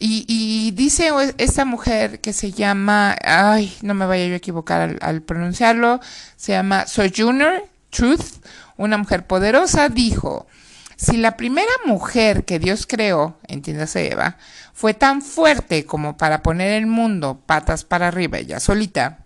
Y, 0.00 0.24
y, 0.28 0.72
dice 0.72 1.10
esta 1.38 1.64
mujer 1.64 2.20
que 2.20 2.32
se 2.32 2.50
llama, 2.50 3.16
ay, 3.22 3.76
no 3.82 3.94
me 3.94 4.06
vaya 4.06 4.26
yo 4.26 4.34
a 4.34 4.38
equivocar 4.38 4.80
al, 4.80 4.98
al 5.00 5.22
pronunciarlo, 5.22 6.00
se 6.36 6.52
llama 6.52 6.86
Sojourner 6.86 7.64
Truth, 7.90 8.42
una 8.76 8.98
mujer 8.98 9.26
poderosa, 9.26 9.88
dijo, 9.88 10.48
si 10.96 11.16
la 11.16 11.36
primera 11.36 11.72
mujer 11.86 12.44
que 12.44 12.58
Dios 12.58 12.86
creó, 12.86 13.38
entiéndase 13.48 14.12
Eva, 14.12 14.36
fue 14.72 14.94
tan 14.94 15.22
fuerte 15.22 15.84
como 15.84 16.16
para 16.16 16.42
poner 16.42 16.72
el 16.72 16.86
mundo 16.86 17.42
patas 17.46 17.84
para 17.84 18.08
arriba 18.08 18.38
ella 18.38 18.60
solita, 18.60 19.24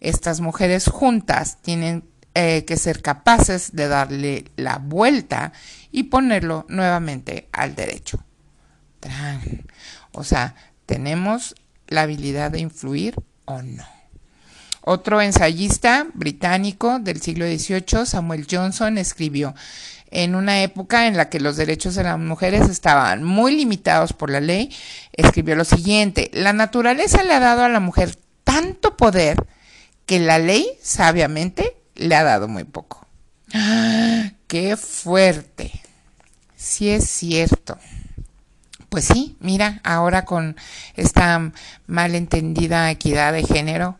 estas 0.00 0.40
mujeres 0.40 0.86
juntas 0.88 1.58
tienen 1.62 2.04
eh, 2.34 2.64
que 2.64 2.76
ser 2.76 3.02
capaces 3.02 3.72
de 3.74 3.88
darle 3.88 4.44
la 4.56 4.78
vuelta 4.78 5.52
y 5.90 6.04
ponerlo 6.04 6.66
nuevamente 6.68 7.48
al 7.52 7.74
derecho. 7.74 8.22
O 10.12 10.24
sea, 10.24 10.54
tenemos 10.86 11.54
la 11.88 12.02
habilidad 12.02 12.50
de 12.50 12.60
influir 12.60 13.14
o 13.44 13.62
no. 13.62 13.84
Otro 14.82 15.20
ensayista 15.20 16.06
británico 16.14 16.98
del 16.98 17.20
siglo 17.20 17.44
XVIII, 17.44 18.06
Samuel 18.06 18.46
Johnson, 18.50 18.96
escribió, 18.98 19.54
en 20.10 20.34
una 20.34 20.62
época 20.62 21.06
en 21.06 21.16
la 21.16 21.28
que 21.28 21.40
los 21.40 21.56
derechos 21.56 21.94
de 21.94 22.04
las 22.04 22.18
mujeres 22.18 22.68
estaban 22.68 23.24
muy 23.24 23.54
limitados 23.54 24.12
por 24.12 24.30
la 24.30 24.40
ley, 24.40 24.74
escribió 25.12 25.54
lo 25.56 25.64
siguiente, 25.64 26.30
la 26.32 26.52
naturaleza 26.52 27.22
le 27.22 27.34
ha 27.34 27.40
dado 27.40 27.64
a 27.64 27.68
la 27.68 27.80
mujer 27.80 28.16
tanto 28.44 28.96
poder 28.96 29.46
que 30.06 30.18
la 30.18 30.38
ley 30.38 30.66
sabiamente 30.82 31.76
le 31.94 32.14
ha 32.14 32.24
dado 32.24 32.48
muy 32.48 32.64
poco. 32.64 33.06
¡Qué 34.46 34.76
fuerte! 34.76 35.70
Sí 36.56 36.88
es 36.88 37.08
cierto. 37.08 37.78
Pues 38.88 39.04
sí, 39.04 39.36
mira, 39.40 39.80
ahora 39.84 40.24
con 40.24 40.56
esta 40.96 41.52
malentendida 41.86 42.90
equidad 42.90 43.34
de 43.34 43.44
género, 43.44 43.98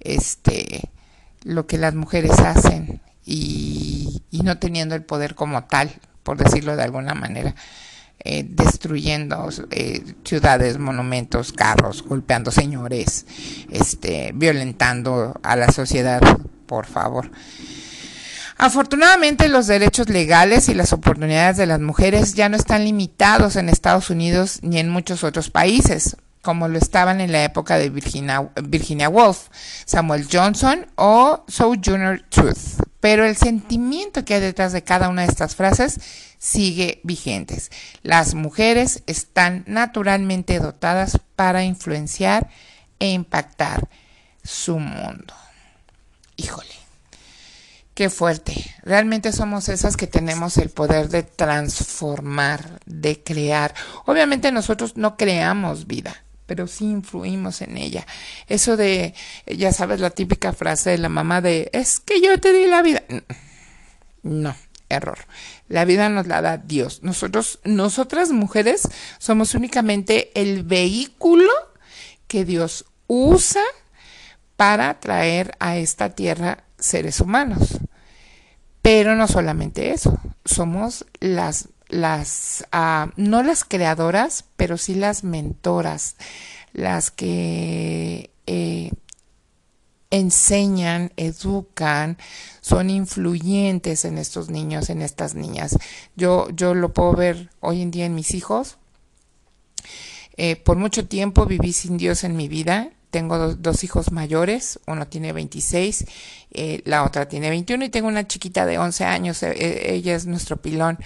este, 0.00 0.88
lo 1.42 1.66
que 1.66 1.76
las 1.76 1.94
mujeres 1.94 2.38
hacen 2.38 3.00
y, 3.30 4.20
no 4.42 4.58
teniendo 4.58 4.94
el 4.94 5.02
poder 5.02 5.34
como 5.34 5.64
tal, 5.64 5.90
por 6.22 6.36
decirlo 6.36 6.76
de 6.76 6.82
alguna 6.82 7.14
manera. 7.14 7.54
Eh, 8.22 8.44
destruyendo 8.46 9.48
eh, 9.70 10.14
ciudades, 10.24 10.78
monumentos, 10.78 11.52
carros, 11.52 12.02
golpeando 12.02 12.50
señores, 12.50 13.24
este, 13.70 14.32
violentando 14.34 15.40
a 15.42 15.56
la 15.56 15.72
sociedad, 15.72 16.20
por 16.66 16.84
favor. 16.84 17.30
Afortunadamente 18.58 19.48
los 19.48 19.66
derechos 19.66 20.10
legales 20.10 20.68
y 20.68 20.74
las 20.74 20.92
oportunidades 20.92 21.56
de 21.56 21.64
las 21.64 21.80
mujeres 21.80 22.34
ya 22.34 22.50
no 22.50 22.58
están 22.58 22.84
limitados 22.84 23.56
en 23.56 23.70
Estados 23.70 24.10
Unidos 24.10 24.58
ni 24.60 24.78
en 24.78 24.90
muchos 24.90 25.24
otros 25.24 25.48
países 25.48 26.16
como 26.42 26.68
lo 26.68 26.78
estaban 26.78 27.20
en 27.20 27.32
la 27.32 27.44
época 27.44 27.78
de 27.78 27.90
Virginia, 27.90 28.50
Virginia 28.62 29.08
Woolf, 29.08 29.48
Samuel 29.84 30.26
Johnson 30.30 30.86
o 30.96 31.44
Sojourner 31.48 32.24
Truth. 32.28 32.80
Pero 33.00 33.24
el 33.24 33.36
sentimiento 33.36 34.24
que 34.24 34.34
hay 34.34 34.40
detrás 34.40 34.72
de 34.72 34.84
cada 34.84 35.08
una 35.08 35.22
de 35.22 35.28
estas 35.28 35.54
frases 35.54 36.00
sigue 36.38 37.00
vigentes. 37.02 37.70
Las 38.02 38.34
mujeres 38.34 39.02
están 39.06 39.64
naturalmente 39.66 40.58
dotadas 40.58 41.18
para 41.36 41.64
influenciar 41.64 42.48
e 42.98 43.10
impactar 43.10 43.88
su 44.42 44.78
mundo. 44.78 45.34
Híjole, 46.36 46.74
qué 47.94 48.08
fuerte. 48.08 48.74
Realmente 48.82 49.32
somos 49.32 49.68
esas 49.68 49.96
que 49.98 50.06
tenemos 50.06 50.56
el 50.56 50.70
poder 50.70 51.10
de 51.10 51.22
transformar, 51.22 52.80
de 52.86 53.22
crear. 53.22 53.74
Obviamente 54.06 54.52
nosotros 54.52 54.96
no 54.96 55.18
creamos 55.18 55.86
vida 55.86 56.22
pero 56.50 56.66
sí 56.66 56.84
influimos 56.84 57.62
en 57.62 57.76
ella. 57.76 58.04
Eso 58.48 58.76
de, 58.76 59.14
ya 59.46 59.72
sabes, 59.72 60.00
la 60.00 60.10
típica 60.10 60.52
frase 60.52 60.90
de 60.90 60.98
la 60.98 61.08
mamá 61.08 61.40
de, 61.40 61.70
es 61.72 62.00
que 62.00 62.20
yo 62.20 62.40
te 62.40 62.52
di 62.52 62.66
la 62.66 62.82
vida. 62.82 63.04
No, 64.24 64.56
error. 64.88 65.18
La 65.68 65.84
vida 65.84 66.08
nos 66.08 66.26
la 66.26 66.42
da 66.42 66.58
Dios. 66.58 67.04
Nosotros, 67.04 67.60
nosotras 67.62 68.32
mujeres, 68.32 68.88
somos 69.20 69.54
únicamente 69.54 70.32
el 70.34 70.64
vehículo 70.64 71.52
que 72.26 72.44
Dios 72.44 72.84
usa 73.06 73.62
para 74.56 74.98
traer 74.98 75.56
a 75.60 75.76
esta 75.76 76.16
tierra 76.16 76.64
seres 76.80 77.20
humanos. 77.20 77.78
Pero 78.82 79.14
no 79.14 79.28
solamente 79.28 79.92
eso, 79.92 80.18
somos 80.44 81.06
las 81.20 81.68
las, 81.90 82.64
ah, 82.72 83.10
no 83.16 83.42
las 83.42 83.64
creadoras, 83.64 84.44
pero 84.56 84.78
sí 84.78 84.94
las 84.94 85.24
mentoras, 85.24 86.16
las 86.72 87.10
que 87.10 88.30
eh, 88.46 88.90
enseñan, 90.10 91.12
educan, 91.16 92.16
son 92.60 92.90
influyentes 92.90 94.04
en 94.04 94.18
estos 94.18 94.50
niños, 94.50 94.90
en 94.90 95.02
estas 95.02 95.34
niñas. 95.34 95.76
Yo, 96.16 96.48
yo 96.50 96.74
lo 96.74 96.92
puedo 96.92 97.12
ver 97.12 97.50
hoy 97.60 97.82
en 97.82 97.90
día 97.90 98.06
en 98.06 98.14
mis 98.14 98.34
hijos. 98.34 98.78
Eh, 100.36 100.56
por 100.56 100.76
mucho 100.76 101.06
tiempo 101.06 101.44
viví 101.44 101.72
sin 101.72 101.96
Dios 101.96 102.24
en 102.24 102.36
mi 102.36 102.48
vida. 102.48 102.90
Tengo 103.10 103.54
dos, 103.56 103.82
hijos 103.82 104.12
mayores, 104.12 104.78
uno 104.86 105.08
tiene 105.08 105.32
26, 105.32 106.04
eh, 106.52 106.80
la 106.84 107.02
otra 107.02 107.28
tiene 107.28 107.50
21 107.50 107.86
y 107.86 107.88
tengo 107.88 108.06
una 108.06 108.28
chiquita 108.28 108.66
de 108.66 108.78
11 108.78 109.04
años, 109.04 109.42
ella 109.42 110.14
es 110.14 110.26
nuestro 110.26 110.58
pilón 110.58 110.96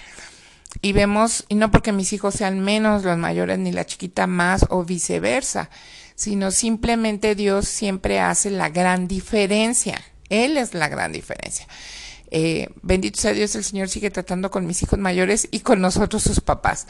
y 0.81 0.93
vemos, 0.93 1.45
y 1.49 1.55
no 1.55 1.71
porque 1.71 1.91
mis 1.91 2.13
hijos 2.13 2.35
sean 2.35 2.59
menos 2.59 3.03
los 3.03 3.17
mayores 3.17 3.59
ni 3.59 3.71
la 3.71 3.85
chiquita 3.85 4.27
más 4.27 4.65
o 4.69 4.83
viceversa, 4.83 5.69
sino 6.15 6.51
simplemente 6.51 7.35
Dios 7.35 7.67
siempre 7.67 8.19
hace 8.19 8.51
la 8.51 8.69
gran 8.69 9.07
diferencia. 9.07 10.01
Él 10.29 10.57
es 10.57 10.73
la 10.73 10.87
gran 10.87 11.11
diferencia. 11.11 11.67
Eh, 12.31 12.69
bendito 12.81 13.19
sea 13.19 13.33
Dios, 13.33 13.55
el 13.55 13.63
Señor 13.63 13.89
sigue 13.89 14.09
tratando 14.09 14.49
con 14.51 14.65
mis 14.65 14.81
hijos 14.83 14.99
mayores 14.99 15.47
y 15.51 15.59
con 15.59 15.81
nosotros 15.81 16.23
sus 16.23 16.41
papás. 16.41 16.87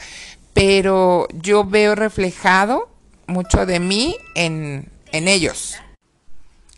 Pero 0.52 1.28
yo 1.32 1.64
veo 1.64 1.94
reflejado 1.94 2.88
mucho 3.26 3.66
de 3.66 3.80
mí 3.80 4.16
en, 4.34 4.90
en 5.12 5.28
ellos. 5.28 5.76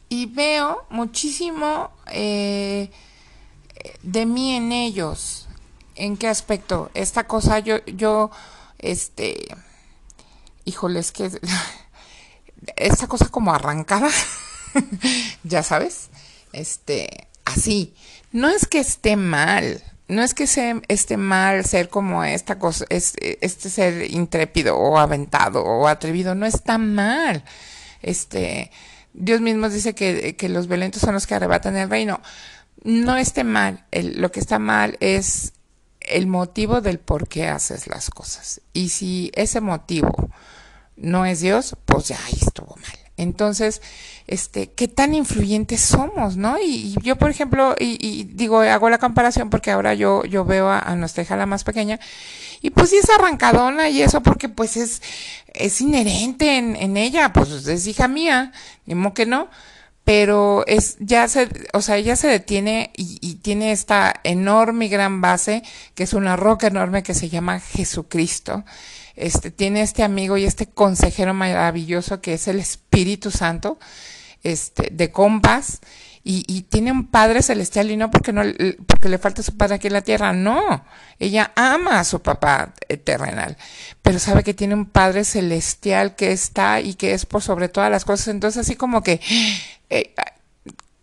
Y 0.09 0.27
veo 0.27 0.87
muchísimo 0.91 1.91
eh, 2.11 2.91
de 4.03 4.27
mí 4.27 4.55
en 4.55 4.73
ellos. 4.73 5.48
¿En 5.99 6.17
qué 6.17 6.29
aspecto? 6.29 6.93
Esta 6.95 7.25
cosa 7.25 7.59
yo, 7.59 7.85
yo, 7.87 8.31
este, 8.79 9.49
híjoles, 10.65 11.11
que 11.11 11.29
esta 12.77 13.09
cosa 13.09 13.29
como 13.31 13.53
arrancada, 13.53 14.09
ya 15.43 15.65
sabes, 15.65 16.11
este, 16.53 17.27
así. 17.45 17.95
No 18.31 18.49
es 18.49 18.67
que 18.67 18.79
esté 18.79 19.17
mal, 19.17 19.83
no 20.07 20.23
es 20.23 20.35
que 20.35 20.47
se, 20.47 20.81
esté 20.87 21.17
mal 21.17 21.65
ser 21.65 21.89
como 21.89 22.23
esta 22.23 22.61
cosa, 22.61 22.85
este, 22.91 23.45
este 23.45 23.69
ser 23.69 24.09
intrépido 24.09 24.77
o 24.77 24.99
aventado 24.99 25.65
o 25.65 25.89
atrevido, 25.89 26.37
no 26.37 26.47
está 26.47 26.79
mal. 26.79 27.43
Este, 28.03 28.71
Dios 29.15 29.41
mismo 29.41 29.69
dice 29.69 29.97
que, 29.97 30.37
que 30.37 30.49
los 30.49 30.69
violentos 30.69 31.03
son 31.03 31.15
los 31.15 31.27
que 31.27 31.35
arrebatan 31.35 31.77
el 31.77 31.91
reino. 31.91 32.21
No 32.85 33.17
esté 33.17 33.43
mal, 33.43 33.85
lo 33.91 34.31
que 34.31 34.39
está 34.39 34.61
mal 34.61 34.97
es 35.01 35.55
el 36.11 36.27
motivo 36.27 36.81
del 36.81 36.99
por 36.99 37.29
qué 37.29 37.49
haces 37.49 37.87
las 37.87 38.11
cosas. 38.11 38.61
Y 38.73 38.91
si 38.91 39.31
ese 39.35 39.61
motivo 39.61 40.31
no 40.97 41.25
es 41.27 41.41
Dios, 41.41 41.77
pues 41.85 42.09
ya 42.09 42.19
ahí 42.27 42.39
estuvo 42.41 42.77
mal. 42.77 42.99
Entonces, 43.17 43.83
este, 44.29 44.71
qué 44.71 44.87
tan 44.87 45.13
influyentes 45.13 45.81
somos, 45.81 46.37
¿no? 46.37 46.57
Y, 46.59 46.95
yo, 47.03 47.17
por 47.17 47.31
ejemplo, 47.31 47.75
y, 47.79 48.25
digo, 48.25 48.61
hago 48.61 48.89
la 48.91 48.99
comparación 48.99 49.51
porque 49.51 49.73
ahora 49.73 49.95
yo, 49.95 50.25
yo 50.25 50.45
veo 50.45 50.71
a, 50.71 50.95
nuestra 50.95 51.25
hija 51.25 51.37
la 51.37 51.47
más 51.47 51.65
pequeña, 51.65 51.99
y 52.63 52.71
pues 52.71 52.91
sí 52.91 52.97
es 52.97 53.11
arrancadona 53.11 53.89
y 53.89 54.03
eso 54.03 54.21
porque 54.21 54.49
pues 54.49 54.77
es, 54.77 55.03
es 55.49 55.81
inherente 55.81 56.59
en, 56.59 56.77
en 56.77 56.97
ella, 56.97 57.33
pues 57.33 57.51
es 57.67 57.87
hija 57.87 58.07
mía, 58.07 58.53
ni 58.87 59.11
que 59.13 59.27
no, 59.27 59.49
pero 60.09 60.65
es, 60.67 60.97
ya 61.01 61.29
se, 61.29 61.51
o 61.75 61.83
sea, 61.83 61.99
ella 61.99 62.17
se 62.17 62.29
detiene 62.29 62.93
y, 62.97 63.19
y 63.21 63.35
tiene 63.35 63.73
esta 63.73 64.19
enorme 64.25 64.87
y 64.87 64.89
gran 64.89 65.21
base, 65.21 65.63
que 65.95 66.05
es 66.05 66.15
una 66.15 66.35
roca 66.35 66.69
enorme 66.69 67.03
que 67.03 67.13
se 67.13 67.29
llama 67.29 67.61
Jesucristo. 67.61 68.65
Este, 69.17 69.51
tiene 69.51 69.83
este 69.83 70.03
amigo 70.03 70.39
y 70.39 70.47
este 70.47 70.65
consejero 70.67 71.35
maravilloso 71.35 72.23
que 72.23 72.33
es 72.33 72.49
el 72.49 72.59
Espíritu 72.59 73.31
Santo, 73.31 73.79
este, 74.43 74.89
de 74.91 75.13
compas, 75.13 75.81
y, 76.31 76.63
tiene 76.69 76.93
un 76.93 77.07
padre 77.07 77.43
celestial 77.43 77.91
y 77.91 77.97
no 77.97 78.11
porque 78.11 78.35
no 78.35 78.43
porque 78.87 79.09
le 79.09 79.17
falta 79.17 79.43
su 79.43 79.57
padre 79.57 79.77
aquí 79.77 79.87
en 79.87 79.95
la 79.95 80.03
tierra, 80.03 80.35
no, 80.35 80.85
ella 81.19 81.53
ama 81.57 82.01
a 82.01 82.05
su 82.05 82.21
papá 82.21 82.75
terrenal, 83.03 83.57
pero 84.03 84.19
sabe 84.19 84.45
que 84.45 84.53
tiene 84.53 84.75
un 84.75 84.85
padre 84.85 85.25
celestial 85.25 86.17
que 86.17 86.33
está 86.33 86.83
y 86.83 86.95
que 86.95 87.15
es 87.15 87.25
por 87.25 87.41
sobre 87.41 87.71
todas 87.71 87.91
las 87.91 88.05
cosas, 88.05 88.29
entonces 88.29 88.61
así 88.61 88.77
como 88.77 89.03
que 89.03 89.23
eh, 89.89 90.15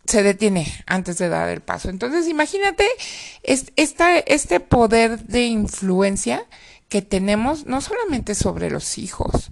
se 0.05 0.21
detiene 0.21 0.71
antes 0.85 1.17
de 1.17 1.27
dar 1.27 1.49
el 1.49 1.61
paso. 1.61 1.89
Entonces 1.89 2.27
imagínate 2.27 2.85
este 3.41 4.59
poder 4.59 5.23
de 5.25 5.45
influencia 5.45 6.45
que 6.87 7.01
tenemos 7.01 7.65
no 7.65 7.81
solamente 7.81 8.35
sobre 8.35 8.69
los 8.69 8.99
hijos, 8.99 9.49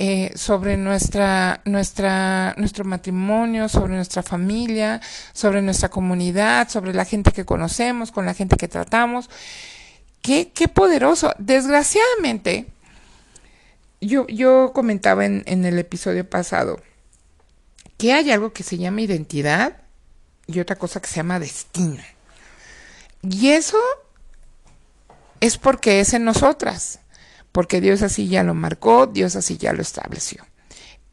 eh, 0.00 0.30
sobre 0.36 0.76
nuestra, 0.76 1.60
nuestra, 1.64 2.54
nuestro 2.56 2.84
matrimonio, 2.84 3.68
sobre 3.68 3.94
nuestra 3.94 4.22
familia, 4.22 5.00
sobre 5.32 5.60
nuestra 5.60 5.88
comunidad, 5.88 6.68
sobre 6.68 6.94
la 6.94 7.04
gente 7.04 7.32
que 7.32 7.44
conocemos, 7.44 8.12
con 8.12 8.24
la 8.24 8.32
gente 8.32 8.56
que 8.56 8.68
tratamos. 8.68 9.28
Qué, 10.22 10.52
qué 10.54 10.68
poderoso. 10.68 11.34
Desgraciadamente, 11.38 12.66
yo, 14.00 14.28
yo 14.28 14.70
comentaba 14.72 15.26
en, 15.26 15.42
en 15.46 15.64
el 15.64 15.76
episodio 15.80 16.30
pasado 16.30 16.80
que 17.96 18.12
hay 18.12 18.30
algo 18.30 18.52
que 18.52 18.62
se 18.62 18.78
llama 18.78 19.00
identidad 19.00 19.78
y 20.46 20.60
otra 20.60 20.76
cosa 20.76 21.02
que 21.02 21.08
se 21.08 21.16
llama 21.16 21.40
destino. 21.40 22.04
Y 23.22 23.48
eso 23.48 23.80
es 25.40 25.58
porque 25.58 25.98
es 25.98 26.14
en 26.14 26.24
nosotras, 26.24 27.00
porque 27.52 27.80
Dios 27.80 28.02
así 28.02 28.28
ya 28.28 28.42
lo 28.42 28.54
marcó, 28.54 29.06
Dios 29.06 29.36
así 29.36 29.56
ya 29.56 29.72
lo 29.72 29.82
estableció. 29.82 30.44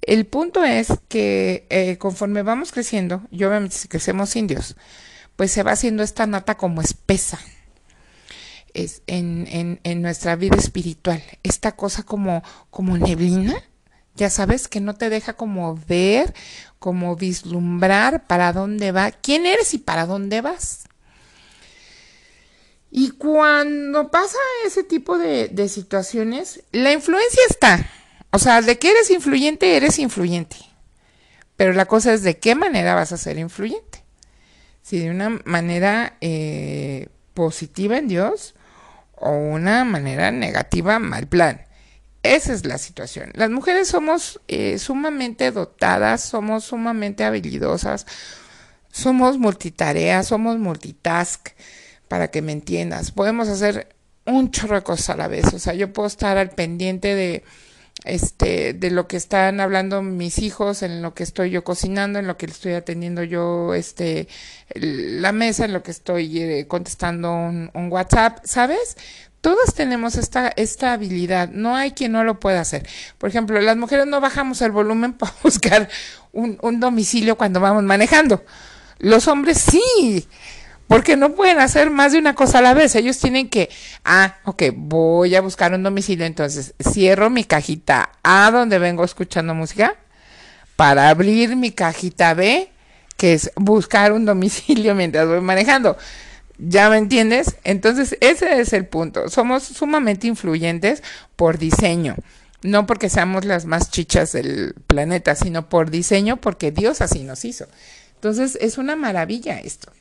El 0.02 0.26
punto 0.26 0.64
es 0.64 0.88
que 1.08 1.66
eh, 1.70 1.98
conforme 1.98 2.44
vamos 2.44 2.72
creciendo, 2.72 3.24
y 3.32 3.44
obviamente 3.44 3.76
si 3.76 3.88
crecemos 3.88 4.36
indios, 4.36 4.76
pues 5.36 5.52
se 5.52 5.64
va 5.64 5.72
haciendo 5.72 6.04
esta 6.04 6.28
nata 6.28 6.56
como 6.56 6.82
espesa 6.82 7.40
es 8.76 9.02
en, 9.08 9.48
en, 9.50 9.80
en, 9.84 10.02
nuestra 10.02 10.36
vida 10.36 10.58
espiritual. 10.58 11.24
Esta 11.42 11.72
cosa 11.72 12.04
como, 12.04 12.44
como 12.70 12.98
neblina, 12.98 13.56
ya 14.16 14.30
sabes, 14.30 14.68
que 14.68 14.82
no 14.82 14.94
te 14.94 15.10
deja 15.10 15.34
como 15.34 15.76
ver, 15.88 16.34
como 16.78 17.16
vislumbrar 17.16 18.28
para 18.28 18.54
dónde 18.54 18.92
va, 18.92 19.12
quién 19.12 19.46
eres 19.46 19.74
y 19.74 19.80
para 19.80 20.06
dónde 20.06 20.42
vas. 20.42 20.84
Y 22.98 23.10
cuando 23.10 24.10
pasa 24.10 24.38
ese 24.66 24.82
tipo 24.86 25.18
de, 25.18 25.68
situaciones, 25.68 26.64
la 26.72 26.94
influencia 26.94 27.42
está. 27.50 27.86
O 28.32 28.40
sea, 28.40 28.62
de 28.62 28.80
que 28.80 28.90
eres 28.90 29.12
influyente, 29.12 29.76
eres 29.76 30.00
influyente. 30.00 30.56
Pero 31.58 31.74
la 31.74 31.88
cosa 31.88 32.14
es 32.14 32.24
de 32.24 32.38
qué 32.38 32.56
manera 32.56 32.96
vas 32.96 33.12
a 33.12 33.18
ser 33.18 33.38
influyente. 33.38 34.02
Si 34.82 34.98
de 34.98 35.10
una 35.10 35.42
manera 35.44 36.16
eh, 36.22 37.10
positiva 37.34 37.98
en 37.98 38.08
Dios 38.08 38.56
o 39.12 39.30
una 39.30 39.84
manera 39.84 40.32
negativa, 40.32 40.98
mal 40.98 41.28
plan. 41.28 41.66
Esa 42.24 42.54
es 42.54 42.66
la 42.66 42.78
situación. 42.78 43.30
Las 43.34 43.50
mujeres 43.50 43.90
somos 43.90 44.40
eh, 44.48 44.80
sumamente 44.80 45.52
dotadas, 45.52 46.22
somos 46.22 46.64
sumamente 46.64 47.26
habilidosas, 47.26 48.06
somos 48.90 49.38
multitareas, 49.38 50.28
somos 50.28 50.58
multitask 50.60 51.50
para 52.08 52.30
que 52.30 52.42
me 52.42 52.52
entiendas. 52.52 53.12
Podemos 53.12 53.48
hacer 53.48 53.96
un 54.26 54.52
chorro 54.52 54.76
de 54.76 54.84
cosas 54.84 55.12
a 55.12 55.18
la 55.18 55.28
vez. 55.28 55.54
O 55.54 55.60
sea, 55.60 55.74
yo 55.74 55.94
puedo 55.94 56.08
estar 56.08 56.38
al 56.38 56.50
pendiente 56.50 57.16
de 57.16 57.44
este 58.04 58.74
de 58.74 58.92
lo 58.92 59.08
que 59.08 59.18
están 59.18 59.60
hablando 59.60 60.02
mis 60.02 60.40
hijos, 60.40 60.84
en 60.84 61.02
lo 61.02 61.14
que 61.14 61.24
estoy 61.24 61.50
yo 61.50 61.64
cocinando, 61.64 62.20
en 62.20 62.28
lo 62.28 62.38
que 62.38 62.46
estoy 62.46 62.74
atendiendo 62.74 63.24
yo 63.24 63.74
este 63.74 64.28
la 64.74 65.32
mesa, 65.32 65.66
en 65.66 65.74
lo 65.74 65.82
que 65.82 65.92
estoy 65.92 66.42
eh, 66.42 66.68
contestando 66.68 67.34
un, 67.34 67.72
WhatsApp, 67.90 68.40
¿sabes? 68.44 68.98
Todas 69.42 69.76
tenemos 69.76 70.16
esta, 70.16 70.50
esta 70.50 70.94
habilidad, 70.94 71.50
no 71.50 71.76
hay 71.76 71.92
quien 71.92 72.12
no 72.12 72.24
lo 72.24 72.40
pueda 72.40 72.62
hacer. 72.62 72.88
Por 73.20 73.30
ejemplo, 73.30 73.62
las 73.62 73.78
mujeres 73.78 74.08
no 74.08 74.20
bajamos 74.20 74.62
el 74.62 74.72
volumen 74.72 75.14
para 75.18 75.34
buscar 75.44 75.88
un, 76.34 76.58
un 76.62 76.80
domicilio 76.80 77.38
cuando 77.38 77.60
vamos 77.60 77.84
manejando. 77.84 78.44
Los 79.00 79.28
hombres 79.28 79.60
sí, 79.60 80.28
porque 80.88 81.18
no 81.18 81.34
pueden 81.34 81.60
hacer 81.60 81.90
más 81.90 82.12
de 82.12 82.20
una 82.20 82.36
cosa 82.36 82.60
a 82.60 82.62
la 82.62 82.74
vez. 82.74 82.96
Ellos 82.96 83.18
tienen 83.20 83.50
que, 83.50 83.70
ah, 84.04 84.38
ok, 84.46 84.64
voy 84.76 85.36
a 85.36 85.42
buscar 85.42 85.74
un 85.74 85.84
domicilio, 85.84 86.26
entonces 86.26 86.74
cierro 86.80 87.30
mi 87.30 87.44
cajita 87.44 88.12
A 88.24 88.52
donde 88.52 88.80
vengo 88.80 89.04
escuchando 89.04 89.56
música 89.56 89.96
para 90.76 91.10
abrir 91.10 91.56
mi 91.56 91.72
cajita 91.72 92.34
B, 92.34 92.70
que 93.18 93.34
es 93.34 93.52
buscar 93.56 94.12
un 94.12 94.26
domicilio 94.26 94.94
mientras 94.96 95.28
voy 95.28 95.42
manejando. 95.42 95.98
¿Ya 96.58 96.90
me 96.90 96.98
entiendes? 96.98 97.58
Entonces, 97.66 98.18
ese 98.22 98.62
es 98.62 98.72
el 98.72 98.86
punto. 98.86 99.28
Somos 99.28 99.64
sumamente 99.64 100.28
influyentes 100.28 101.04
por 101.36 101.58
diseño. 101.58 102.16
No 102.62 102.86
porque 102.86 103.10
seamos 103.10 103.44
las 103.44 103.66
más 103.66 103.92
chichas 103.92 104.32
del 104.32 104.74
planeta, 104.88 105.36
sino 105.36 105.68
por 105.68 105.92
diseño, 105.92 106.38
porque 106.38 106.72
Dios 106.72 107.02
así 107.02 107.24
nos 107.24 107.44
hizo. 107.44 107.68
Entonces, 108.16 108.58
es 108.62 108.78
una 108.78 108.96
maravilla 108.96 109.60
esto 109.60 109.92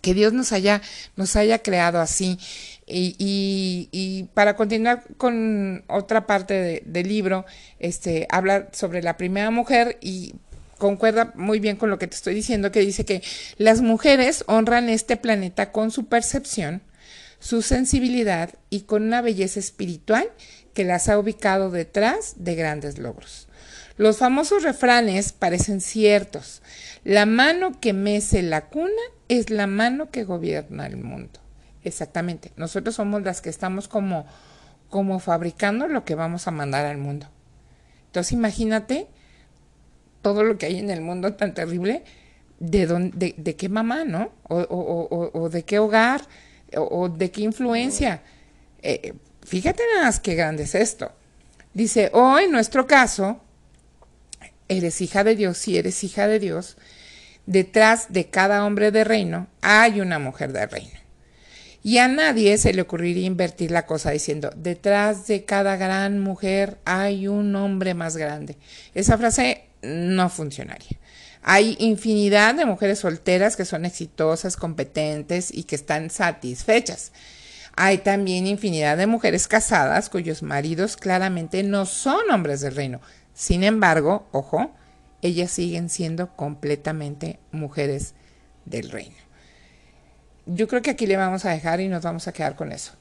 que 0.00 0.14
Dios 0.14 0.32
nos 0.32 0.52
haya, 0.52 0.82
nos 1.16 1.36
haya 1.36 1.62
creado 1.62 2.00
así. 2.00 2.38
Y, 2.86 3.14
y, 3.92 4.24
para 4.34 4.56
continuar 4.56 5.04
con 5.16 5.84
otra 5.86 6.26
parte 6.26 6.82
del 6.84 7.08
libro, 7.08 7.46
este, 7.78 8.26
habla 8.30 8.68
sobre 8.72 9.00
la 9.02 9.16
primera 9.16 9.50
mujer 9.50 9.98
y 10.00 10.34
concuerda 10.78 11.32
muy 11.36 11.60
bien 11.60 11.76
con 11.76 11.90
lo 11.90 11.98
que 11.98 12.08
te 12.08 12.16
estoy 12.16 12.34
diciendo, 12.34 12.72
que 12.72 12.80
dice 12.80 13.04
que 13.04 13.22
las 13.58 13.80
mujeres 13.80 14.42
honran 14.48 14.88
este 14.88 15.16
planeta 15.16 15.70
con 15.70 15.92
su 15.92 16.06
percepción, 16.06 16.82
su 17.38 17.62
sensibilidad 17.62 18.50
y 18.70 18.80
con 18.80 19.04
una 19.04 19.22
belleza 19.22 19.60
espiritual 19.60 20.28
que 20.80 20.86
las 20.86 21.10
ha 21.10 21.18
ubicado 21.18 21.70
detrás 21.70 22.36
de 22.38 22.54
grandes 22.54 22.96
logros. 22.96 23.48
Los 23.98 24.16
famosos 24.16 24.62
refranes 24.62 25.30
parecen 25.30 25.82
ciertos. 25.82 26.62
La 27.04 27.26
mano 27.26 27.78
que 27.78 27.92
mece 27.92 28.40
la 28.40 28.70
cuna 28.70 29.02
es 29.28 29.50
la 29.50 29.66
mano 29.66 30.10
que 30.10 30.24
gobierna 30.24 30.86
el 30.86 30.96
mundo. 30.96 31.38
Exactamente. 31.84 32.50
Nosotros 32.56 32.94
somos 32.94 33.20
las 33.24 33.42
que 33.42 33.50
estamos 33.50 33.88
como, 33.88 34.24
como 34.88 35.18
fabricando 35.18 35.86
lo 35.86 36.06
que 36.06 36.14
vamos 36.14 36.48
a 36.48 36.50
mandar 36.50 36.86
al 36.86 36.96
mundo. 36.96 37.26
Entonces 38.06 38.32
imagínate 38.32 39.06
todo 40.22 40.44
lo 40.44 40.56
que 40.56 40.64
hay 40.64 40.78
en 40.78 40.88
el 40.88 41.02
mundo 41.02 41.34
tan 41.34 41.52
terrible, 41.52 42.04
de, 42.58 42.86
dónde, 42.86 43.34
de, 43.36 43.54
qué 43.54 43.68
mamá, 43.68 44.04
¿no? 44.04 44.32
O, 44.48 45.50
de 45.52 45.62
qué 45.62 45.78
hogar, 45.78 46.22
o, 46.74 47.10
de 47.10 47.30
qué 47.30 47.42
influencia. 47.42 48.22
Eh, 48.80 49.12
fíjate 49.50 49.82
nada 49.94 50.06
más 50.06 50.20
qué 50.20 50.36
grande 50.36 50.62
es 50.62 50.76
esto. 50.76 51.10
Dice, 51.74 52.10
o 52.12 52.38
en 52.38 52.52
nuestro 52.52 52.86
caso, 52.86 53.40
eres 54.68 55.00
hija 55.00 55.24
de 55.24 55.34
Dios, 55.34 55.58
si 55.58 55.76
eres 55.76 56.04
hija 56.04 56.28
de 56.28 56.38
Dios, 56.38 56.76
detrás 57.46 58.12
de 58.12 58.30
cada 58.30 58.64
hombre 58.64 58.92
de 58.92 59.02
reino 59.02 59.48
hay 59.60 60.00
una 60.00 60.20
mujer 60.20 60.52
de 60.52 60.66
reino. 60.66 61.00
Y 61.82 61.98
a 61.98 62.06
nadie 62.06 62.58
se 62.58 62.72
le 62.72 62.82
ocurriría 62.82 63.26
invertir 63.26 63.72
la 63.72 63.86
cosa 63.86 64.12
diciendo, 64.12 64.52
detrás 64.54 65.26
de 65.26 65.44
cada 65.44 65.76
gran 65.76 66.20
mujer 66.20 66.78
hay 66.84 67.26
un 67.26 67.56
hombre 67.56 67.94
más 67.94 68.16
grande. 68.16 68.56
Esa 68.94 69.18
frase 69.18 69.64
no 69.82 70.28
funcionaría. 70.28 70.96
Hay 71.42 71.76
infinidad 71.80 72.54
de 72.54 72.66
mujeres 72.66 73.00
solteras 73.00 73.56
que 73.56 73.64
son 73.64 73.84
exitosas, 73.84 74.56
competentes 74.56 75.52
y 75.52 75.64
que 75.64 75.74
están 75.74 76.10
satisfechas. 76.10 77.10
Hay 77.76 77.98
también 77.98 78.46
infinidad 78.46 78.96
de 78.96 79.06
mujeres 79.06 79.48
casadas 79.48 80.10
cuyos 80.10 80.42
maridos 80.42 80.96
claramente 80.96 81.62
no 81.62 81.86
son 81.86 82.30
hombres 82.30 82.60
del 82.60 82.76
reino. 82.76 83.00
Sin 83.34 83.64
embargo, 83.64 84.28
ojo, 84.32 84.70
ellas 85.22 85.50
siguen 85.50 85.88
siendo 85.88 86.34
completamente 86.36 87.38
mujeres 87.52 88.14
del 88.64 88.90
reino. 88.90 89.16
Yo 90.46 90.68
creo 90.68 90.82
que 90.82 90.90
aquí 90.90 91.06
le 91.06 91.16
vamos 91.16 91.44
a 91.44 91.50
dejar 91.50 91.80
y 91.80 91.88
nos 91.88 92.02
vamos 92.02 92.26
a 92.28 92.32
quedar 92.32 92.56
con 92.56 92.72
eso. 92.72 92.92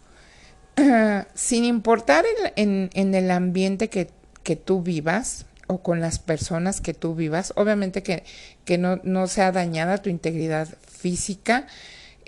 sin 1.34 1.66
importar 1.66 2.26
en, 2.56 2.90
el 2.94 3.32
ambiente 3.32 3.90
que, 3.90 4.10
que 4.44 4.56
tú 4.56 4.82
vivas, 4.82 5.46
o 5.72 5.84
con 5.84 6.02
las 6.02 6.18
personas 6.18 6.82
que 6.82 6.96
tú 6.96 7.14
vivas. 7.14 7.54
Obviamente 7.56 8.02
que, 8.02 8.24
que 8.66 8.80
no, 8.80 9.00
no, 9.04 9.28
sea 9.28 9.52
dañada 9.52 10.00
tu 10.00 10.10
integridad 10.10 10.68
física, 10.88 11.68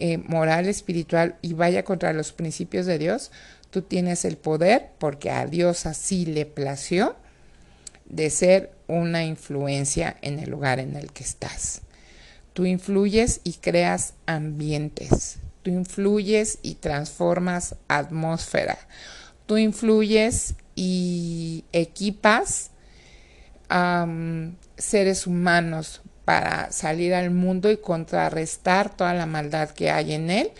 eh, 0.04 0.18
moral, 0.18 0.68
espiritual 0.68 1.36
y 1.44 1.54
vaya 1.54 1.84
contra 1.84 2.12
los 2.12 2.32
principios 2.32 2.88
de 2.88 2.98
Dios. 2.98 3.32
Tú 3.70 3.84
tienes 3.84 4.26
el 4.26 4.36
poder, 4.36 4.90
porque 4.98 5.30
a 5.30 5.46
Dios 5.46 5.86
así 5.86 6.26
le 6.26 6.48
plació, 6.48 7.16
de 8.06 8.32
ser 8.32 8.72
una 8.88 9.24
influencia 9.24 10.18
en 10.24 10.40
el 10.40 10.50
lugar 10.50 10.80
en 10.80 10.96
el 10.96 11.12
que 11.12 11.24
estás. 11.24 11.84
Tú 12.54 12.66
influyes 12.66 13.42
y 13.44 13.54
creas 13.54 14.16
ambientes. 14.26 15.38
Tú 15.62 15.70
influyes 15.70 16.58
y 16.64 16.76
transformas 16.76 17.76
atmósfera. 17.88 18.80
Tú 19.46 19.58
influyes 19.60 20.56
y 20.74 21.64
equipas 21.74 22.72
seres 24.78 25.28
humanos 25.28 26.02
para 26.26 26.72
salir 26.72 27.14
al 27.14 27.32
mundo 27.32 27.72
y 27.72 27.78
contrarrestar 27.78 28.96
toda 28.96 29.14
la 29.14 29.26
maldad 29.26 29.70
que 29.72 29.92
hay 29.92 30.14
en 30.14 30.30
él, 30.30 30.52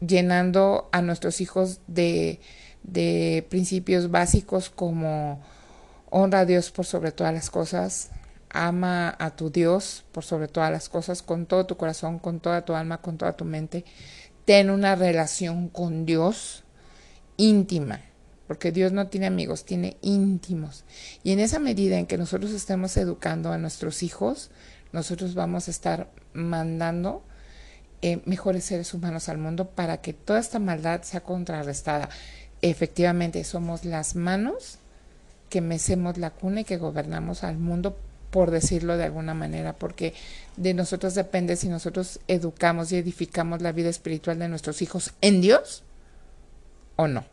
llenando 0.00 0.88
a 0.92 1.02
nuestros 1.02 1.40
hijos 1.40 1.80
de, 1.86 2.40
de 2.82 3.46
principios 3.48 4.10
básicos 4.10 4.70
como 4.70 5.42
honra 6.10 6.40
a 6.40 6.44
Dios 6.46 6.70
por 6.70 6.86
sobre 6.86 7.12
todas 7.12 7.34
las 7.34 7.50
cosas, 7.50 8.10
ama 8.48 9.14
a 9.18 9.30
tu 9.30 9.50
Dios 9.50 10.04
por 10.12 10.24
sobre 10.24 10.48
todas 10.48 10.70
las 10.70 10.88
cosas, 10.88 11.22
con 11.22 11.46
todo 11.46 11.66
tu 11.66 11.76
corazón, 11.76 12.18
con 12.18 12.40
toda 12.40 12.64
tu 12.64 12.74
alma, 12.74 12.98
con 12.98 13.18
toda 13.18 13.36
tu 13.36 13.44
mente. 13.44 13.84
Ten 14.44 14.70
una 14.70 14.96
relación 14.96 15.68
con 15.68 16.06
Dios 16.06 16.64
íntima 17.36 18.00
porque 18.50 18.72
Dios 18.72 18.90
no 18.90 19.06
tiene 19.06 19.28
amigos, 19.28 19.64
tiene 19.64 19.96
íntimos. 20.02 20.82
Y 21.22 21.30
en 21.30 21.38
esa 21.38 21.60
medida 21.60 22.00
en 22.00 22.06
que 22.06 22.18
nosotros 22.18 22.50
estemos 22.50 22.96
educando 22.96 23.52
a 23.52 23.58
nuestros 23.58 24.02
hijos, 24.02 24.50
nosotros 24.90 25.36
vamos 25.36 25.68
a 25.68 25.70
estar 25.70 26.10
mandando 26.32 27.22
eh, 28.02 28.20
mejores 28.24 28.64
seres 28.64 28.92
humanos 28.92 29.28
al 29.28 29.38
mundo 29.38 29.68
para 29.68 29.98
que 29.98 30.14
toda 30.14 30.40
esta 30.40 30.58
maldad 30.58 31.02
sea 31.02 31.20
contrarrestada. 31.20 32.08
Efectivamente, 32.60 33.44
somos 33.44 33.84
las 33.84 34.16
manos 34.16 34.80
que 35.48 35.60
mecemos 35.60 36.18
la 36.18 36.30
cuna 36.30 36.62
y 36.62 36.64
que 36.64 36.76
gobernamos 36.76 37.44
al 37.44 37.56
mundo, 37.56 37.96
por 38.32 38.50
decirlo 38.50 38.96
de 38.96 39.04
alguna 39.04 39.32
manera, 39.32 39.76
porque 39.76 40.12
de 40.56 40.74
nosotros 40.74 41.14
depende 41.14 41.54
si 41.54 41.68
nosotros 41.68 42.18
educamos 42.26 42.90
y 42.90 42.96
edificamos 42.96 43.62
la 43.62 43.70
vida 43.70 43.90
espiritual 43.90 44.40
de 44.40 44.48
nuestros 44.48 44.82
hijos 44.82 45.12
en 45.20 45.40
Dios 45.40 45.84
o 46.96 47.06
no. 47.06 47.24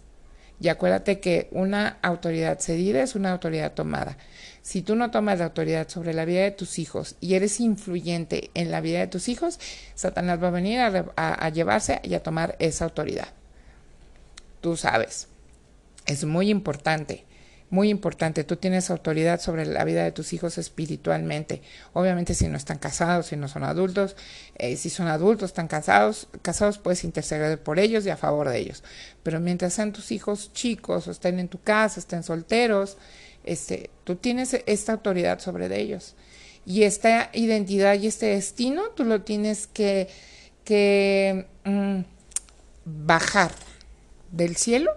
Y 0.60 0.70
acuérdate 0.70 1.20
que 1.20 1.48
una 1.52 1.98
autoridad 2.02 2.60
cedida 2.60 3.04
es 3.04 3.16
una 3.16 3.32
autoridad 3.32 3.74
tomada. 3.74 4.18
Si 4.64 4.82
tú 4.82 4.96
no 4.96 5.12
tomas 5.12 5.40
la 5.40 5.46
autoridad 5.46 5.88
sobre 5.88 6.14
la 6.14 6.26
vida 6.26 6.42
de 6.42 6.52
tus 6.52 6.80
hijos 6.80 7.16
y 7.22 7.36
eres 7.36 7.60
influyente 7.60 8.50
en 8.54 8.72
la 8.72 8.82
vida 8.82 9.00
de 9.00 9.08
tus 9.08 9.30
hijos, 9.30 9.60
Satanás 9.96 10.42
va 10.42 10.48
a 10.48 10.52
venir 10.52 10.80
a, 10.82 11.50
llevarse 11.50 12.02
y 12.04 12.16
a 12.16 12.24
tomar 12.24 12.56
esa 12.60 12.86
autoridad. 12.86 13.30
Tú 14.60 14.76
sabes, 14.76 15.28
es 16.06 16.26
muy 16.26 16.50
importante 16.50 17.27
muy 17.70 17.90
importante, 17.90 18.46
tú 18.46 18.56
tienes 18.56 18.90
autoridad 18.90 19.42
sobre 19.42 19.66
la 19.66 19.84
vida 19.84 20.04
de 20.04 20.14
tus 20.14 20.32
hijos 20.32 20.58
espiritualmente. 20.58 21.62
Obviamente 21.94 22.34
si 22.34 22.48
no 22.48 22.56
están 22.56 22.78
casados, 22.78 23.28
si 23.28 23.36
no 23.36 23.50
son 23.50 23.64
adultos, 23.64 24.16
eh, 24.56 24.78
si 24.78 24.90
son 24.90 25.08
adultos, 25.08 25.50
están 25.50 25.68
casados, 25.68 26.28
casados 26.42 26.78
puedes 26.78 27.04
interceder 27.04 27.62
por 27.62 27.80
ellos 27.80 28.06
y 28.06 28.10
a 28.10 28.18
favor 28.18 28.50
de 28.50 28.60
ellos. 28.60 28.84
Pero 29.22 29.42
mientras 29.42 29.74
sean 29.74 29.92
tus 29.92 30.12
hijos 30.12 30.54
chicos 30.54 31.08
o 31.08 31.12
estén 31.12 31.40
en 31.40 31.50
tu 31.50 31.62
casa, 31.62 32.00
estén 32.00 32.24
solteros, 32.24 32.98
este, 33.44 33.90
tú 34.06 34.16
tienes 34.16 34.54
esta 34.66 34.94
autoridad 34.94 35.40
sobre 35.40 35.74
ellos. 35.78 36.16
Y 36.66 36.84
esta 36.84 37.30
identidad 37.34 37.96
y 37.96 38.08
este 38.08 38.28
destino 38.28 38.90
tú 38.90 39.04
lo 39.04 39.24
tienes 39.24 39.68
que, 39.68 40.08
que 40.64 41.48
mm, 41.66 42.00
bajar 42.86 43.52
del 44.32 44.56
cielo 44.56 44.92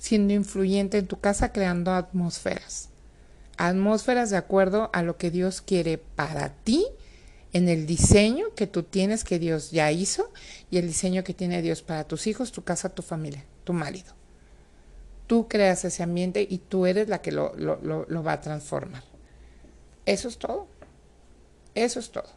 siendo 0.00 0.32
influyente 0.32 0.98
en 0.98 1.06
tu 1.06 1.20
casa 1.20 1.52
creando 1.52 1.92
atmósferas. 1.92 2.88
Atmósferas 3.58 4.30
de 4.30 4.38
acuerdo 4.38 4.88
a 4.94 5.02
lo 5.02 5.18
que 5.18 5.30
Dios 5.30 5.60
quiere 5.60 5.98
para 5.98 6.54
ti 6.64 6.86
en 7.52 7.68
el 7.68 7.86
diseño 7.86 8.46
que 8.56 8.66
tú 8.66 8.82
tienes 8.82 9.24
que 9.24 9.38
Dios 9.38 9.70
ya 9.70 9.92
hizo 9.92 10.32
y 10.70 10.78
el 10.78 10.86
diseño 10.86 11.22
que 11.22 11.34
tiene 11.34 11.60
Dios 11.60 11.82
para 11.82 12.04
tus 12.04 12.26
hijos, 12.26 12.50
tu 12.50 12.64
casa, 12.64 12.88
tu 12.88 13.02
familia, 13.02 13.44
tu 13.64 13.74
marido. 13.74 14.14
Tú 15.26 15.46
creas 15.46 15.84
ese 15.84 16.02
ambiente 16.02 16.46
y 16.48 16.58
tú 16.58 16.86
eres 16.86 17.08
la 17.08 17.20
que 17.20 17.30
lo, 17.30 17.54
lo 17.54 18.22
va 18.22 18.32
a 18.32 18.40
transformar. 18.40 19.04
Eso 20.06 20.28
es 20.28 20.38
todo. 20.38 20.66
Eso 21.74 22.00
es 22.00 22.10
todo. 22.10 22.28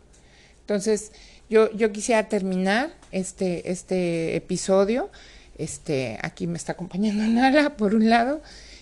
Entonces, 0.60 1.13
yo, 1.49 1.71
yo 1.71 1.91
quisiera 1.91 2.28
terminar 2.28 2.93
este, 3.12 3.71
este 3.71 4.36
episodio 4.36 5.10
este, 5.58 6.18
aquí 6.22 6.48
me 6.48 6.58
está 6.58 6.74
acompañando 6.74 7.24
Nara, 7.28 7.76
por 7.76 7.96
un 7.96 8.10
lado, 8.10 8.42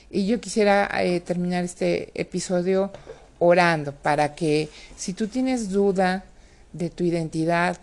y 0.10 0.26
yo 0.26 0.40
quisiera 0.42 0.90
eh, 1.04 1.20
terminar 1.22 1.64
este 1.64 2.12
episodio 2.20 2.92
orando 3.40 3.94
para 3.94 4.36
que 4.36 4.70
si 4.98 5.14
tú 5.14 5.28
tienes 5.28 5.70
duda 5.70 6.26
de 6.74 6.90
tu 6.90 7.04
identidad, 7.04 7.78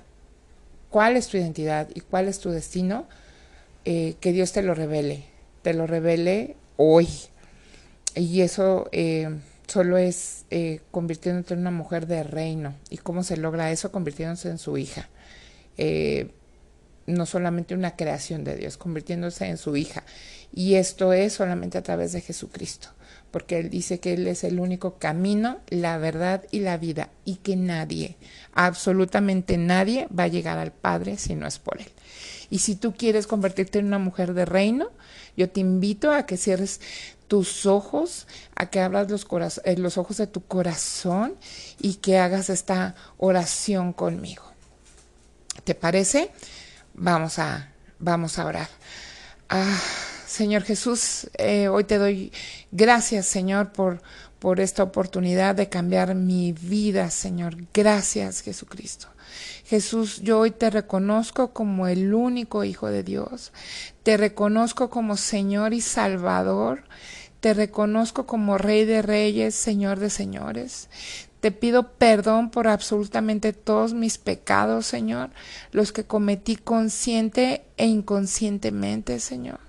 cuál 0.90 1.16
es 1.16 1.28
tu 1.28 1.36
identidad 1.36 1.88
y 1.94 2.00
cuál 2.00 2.28
es 2.28 2.38
tu 2.38 2.50
destino, 2.50 3.06
eh, 3.84 4.14
que 4.20 4.32
Dios 4.32 4.52
te 4.52 4.62
lo 4.62 4.74
revele, 4.74 5.24
te 5.62 5.74
lo 5.74 5.86
revele 5.86 6.56
hoy. 6.76 7.08
Y 8.14 8.42
eso 8.42 8.88
eh, 8.92 9.28
solo 9.66 9.96
es 9.96 10.44
convirtiéndote 10.90 11.54
en 11.54 11.60
una 11.60 11.70
mujer 11.70 12.06
de 12.06 12.22
reino. 12.22 12.74
¿Y 12.90 12.98
cómo 12.98 13.22
se 13.22 13.36
logra 13.36 13.70
eso? 13.70 13.92
Convirtiéndose 13.92 14.50
en 14.50 14.58
su 14.58 14.76
hija 14.76 15.08
no 17.08 17.26
solamente 17.26 17.74
una 17.74 17.96
creación 17.96 18.44
de 18.44 18.56
Dios, 18.56 18.76
convirtiéndose 18.76 19.46
en 19.46 19.56
su 19.56 19.76
hija. 19.76 20.04
Y 20.52 20.74
esto 20.74 21.12
es 21.12 21.32
solamente 21.32 21.78
a 21.78 21.82
través 21.82 22.12
de 22.12 22.20
Jesucristo, 22.20 22.88
porque 23.30 23.58
Él 23.58 23.70
dice 23.70 23.98
que 23.98 24.14
Él 24.14 24.26
es 24.26 24.44
el 24.44 24.60
único 24.60 24.98
camino, 24.98 25.58
la 25.68 25.98
verdad 25.98 26.44
y 26.50 26.60
la 26.60 26.76
vida, 26.76 27.10
y 27.24 27.36
que 27.36 27.56
nadie, 27.56 28.16
absolutamente 28.54 29.56
nadie, 29.56 30.06
va 30.16 30.24
a 30.24 30.28
llegar 30.28 30.58
al 30.58 30.72
Padre 30.72 31.16
si 31.16 31.34
no 31.34 31.46
es 31.46 31.58
por 31.58 31.80
Él. 31.80 31.88
Y 32.50 32.60
si 32.60 32.76
tú 32.76 32.94
quieres 32.94 33.26
convertirte 33.26 33.78
en 33.78 33.86
una 33.86 33.98
mujer 33.98 34.34
de 34.34 34.44
reino, 34.44 34.90
yo 35.36 35.48
te 35.50 35.60
invito 35.60 36.12
a 36.12 36.26
que 36.26 36.36
cierres 36.36 36.80
tus 37.28 37.66
ojos, 37.66 38.26
a 38.54 38.70
que 38.70 38.80
abras 38.80 39.10
los, 39.10 39.26
eh, 39.64 39.76
los 39.76 39.98
ojos 39.98 40.16
de 40.16 40.26
tu 40.26 40.44
corazón 40.44 41.34
y 41.78 41.94
que 41.96 42.18
hagas 42.18 42.48
esta 42.48 42.94
oración 43.18 43.92
conmigo. 43.92 44.44
¿Te 45.64 45.74
parece? 45.74 46.30
Vamos 47.00 47.38
a, 47.38 47.68
vamos 48.00 48.40
a 48.40 48.44
orar. 48.46 48.68
Ah, 49.48 49.78
Señor 50.26 50.64
Jesús, 50.64 51.30
eh, 51.38 51.68
hoy 51.68 51.84
te 51.84 51.96
doy 51.96 52.32
gracias, 52.72 53.26
Señor, 53.26 53.70
por, 53.70 54.02
por 54.40 54.58
esta 54.58 54.82
oportunidad 54.82 55.54
de 55.54 55.68
cambiar 55.68 56.16
mi 56.16 56.52
vida, 56.52 57.08
Señor. 57.10 57.56
Gracias, 57.72 58.40
Jesucristo. 58.40 59.06
Jesús, 59.64 60.22
yo 60.22 60.40
hoy 60.40 60.50
te 60.50 60.70
reconozco 60.70 61.52
como 61.52 61.86
el 61.86 62.12
único 62.14 62.64
Hijo 62.64 62.88
de 62.88 63.04
Dios. 63.04 63.52
Te 64.02 64.16
reconozco 64.16 64.90
como 64.90 65.16
Señor 65.16 65.74
y 65.74 65.80
Salvador. 65.80 66.82
Te 67.38 67.54
reconozco 67.54 68.26
como 68.26 68.58
Rey 68.58 68.84
de 68.84 69.02
Reyes, 69.02 69.54
Señor 69.54 70.00
de 70.00 70.10
Señores. 70.10 70.88
Te 71.40 71.52
pido 71.52 71.92
perdón 71.92 72.50
por 72.50 72.66
absolutamente 72.66 73.52
todos 73.52 73.94
mis 73.94 74.18
pecados, 74.18 74.86
Señor, 74.86 75.30
los 75.70 75.92
que 75.92 76.04
cometí 76.04 76.56
consciente 76.56 77.64
e 77.76 77.86
inconscientemente, 77.86 79.20
Señor. 79.20 79.60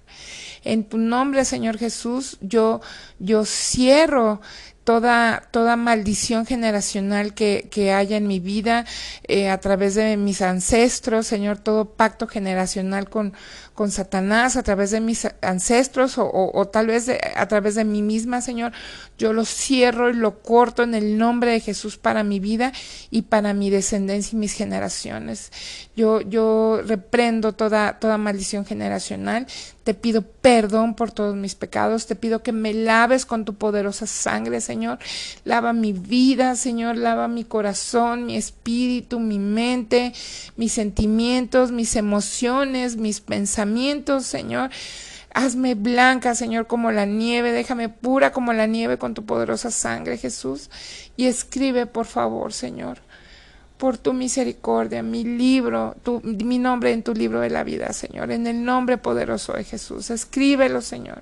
En 0.64 0.84
tu 0.84 0.98
nombre, 0.98 1.46
Señor 1.46 1.78
Jesús, 1.78 2.38
yo, 2.42 2.82
yo 3.20 3.46
cierro 3.46 4.42
toda, 4.84 5.48
toda 5.52 5.76
maldición 5.76 6.46
generacional 6.48 7.34
que, 7.36 7.68
que 7.70 7.94
haya 7.94 8.18
en 8.18 8.28
mi 8.28 8.40
vida 8.40 8.86
eh, 9.28 9.50
a 9.50 9.60
través 9.60 9.96
de 9.96 10.18
mis 10.18 10.42
ancestros, 10.42 11.28
Señor, 11.28 11.60
todo 11.60 11.94
pacto 11.94 12.28
generacional 12.28 13.08
con, 13.10 13.34
con 13.80 13.92
Satanás 13.92 14.58
a 14.58 14.64
través 14.64 14.92
de 14.92 15.00
mis 15.00 15.26
ancestros 15.42 16.16
o, 16.18 16.68
tal 16.70 16.88
vez 16.88 17.10
a 17.38 17.48
través 17.48 17.76
de 17.76 17.86
mí 17.86 18.02
misma, 18.02 18.42
Señor. 18.42 18.74
Yo 19.18 19.32
lo 19.32 19.46
cierro 19.46 20.10
y 20.10 20.14
lo 20.16 20.42
corto 20.42 20.84
en 20.84 20.96
el 20.96 21.18
nombre 21.18 21.52
de 21.52 21.62
Jesús 21.62 21.96
para 21.96 22.26
mi 22.26 22.42
vida 22.42 22.74
y 23.10 23.22
para 23.22 23.54
mi 23.54 23.70
descendencia 23.70 24.36
y 24.36 24.40
mis 24.40 24.52
generaciones. 24.52 25.54
Yo, 25.96 26.20
yo 26.20 26.82
reprendo 26.86 27.54
toda, 27.54 28.00
toda 28.00 28.18
maldición 28.18 28.66
generacional. 28.66 29.48
Te 29.84 29.94
pido 29.94 30.22
perdón 30.22 30.94
por 30.94 31.12
todos 31.12 31.36
mis 31.36 31.56
pecados. 31.56 32.06
Te 32.06 32.16
pido 32.16 32.44
que 32.44 32.52
me 32.52 32.74
laves 32.74 33.26
con 33.26 33.44
tu 33.44 33.56
poderosa 33.56 34.06
sangre, 34.06 34.62
Señor. 34.62 35.00
Lava 35.46 35.74
mi 35.74 35.94
vida, 35.94 36.56
Señor. 36.56 36.96
Lava 36.96 37.28
mi 37.28 37.44
corazón, 37.44 38.28
mi 38.28 38.36
espíritu, 38.36 39.20
mi 39.20 39.40
mente, 39.40 40.14
mis 40.58 40.74
sentimientos, 40.74 41.72
mis 41.72 41.96
emociones, 41.96 42.98
mis 42.98 43.20
Señor. 44.22 44.70
Hazme 45.34 45.76
blanca, 45.76 46.34
Señor, 46.34 46.66
como 46.66 46.92
la 46.92 47.06
nieve, 47.06 47.52
déjame 47.52 47.88
pura 47.88 48.32
como 48.32 48.52
la 48.52 48.66
nieve 48.66 48.98
con 48.98 49.14
tu 49.14 49.26
poderosa 49.26 49.70
sangre, 49.70 50.18
Jesús. 50.18 50.70
Y 51.18 51.28
escribe, 51.28 51.86
por 51.86 52.08
favor, 52.08 52.52
Señor, 52.52 52.98
por 53.78 53.98
tu 53.98 54.14
misericordia, 54.14 55.04
mi 55.04 55.24
libro, 55.24 55.96
mi 56.24 56.58
nombre 56.58 56.92
en 56.92 57.04
tu 57.04 57.14
libro 57.14 57.42
de 57.42 57.50
la 57.52 57.64
vida, 57.64 57.94
Señor, 57.94 58.32
en 58.32 58.48
el 58.48 58.64
nombre 58.64 58.98
poderoso 58.98 59.54
de 59.54 59.64
Jesús. 59.64 60.10
Escríbelo, 60.10 60.82
Señor. 60.82 61.22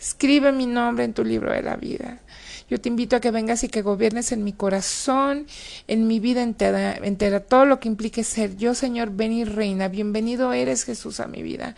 Escribe 0.00 0.52
mi 0.52 0.66
nombre 0.66 1.04
en 1.04 1.12
tu 1.12 1.24
libro 1.24 1.52
de 1.52 1.62
la 1.62 1.76
vida. 1.76 2.20
Yo 2.68 2.80
te 2.80 2.88
invito 2.88 3.16
a 3.16 3.20
que 3.20 3.30
vengas 3.30 3.64
y 3.64 3.68
que 3.68 3.80
gobiernes 3.80 4.30
en 4.30 4.44
mi 4.44 4.52
corazón, 4.52 5.46
en 5.86 6.06
mi 6.06 6.20
vida 6.20 6.42
entera, 6.42 6.96
entera, 6.96 7.40
todo 7.40 7.64
lo 7.64 7.80
que 7.80 7.88
implique 7.88 8.24
ser 8.24 8.56
yo, 8.56 8.74
Señor, 8.74 9.10
ven 9.10 9.32
y 9.32 9.44
reina. 9.44 9.88
Bienvenido 9.88 10.52
eres, 10.52 10.84
Jesús, 10.84 11.20
a 11.20 11.26
mi 11.26 11.42
vida. 11.42 11.74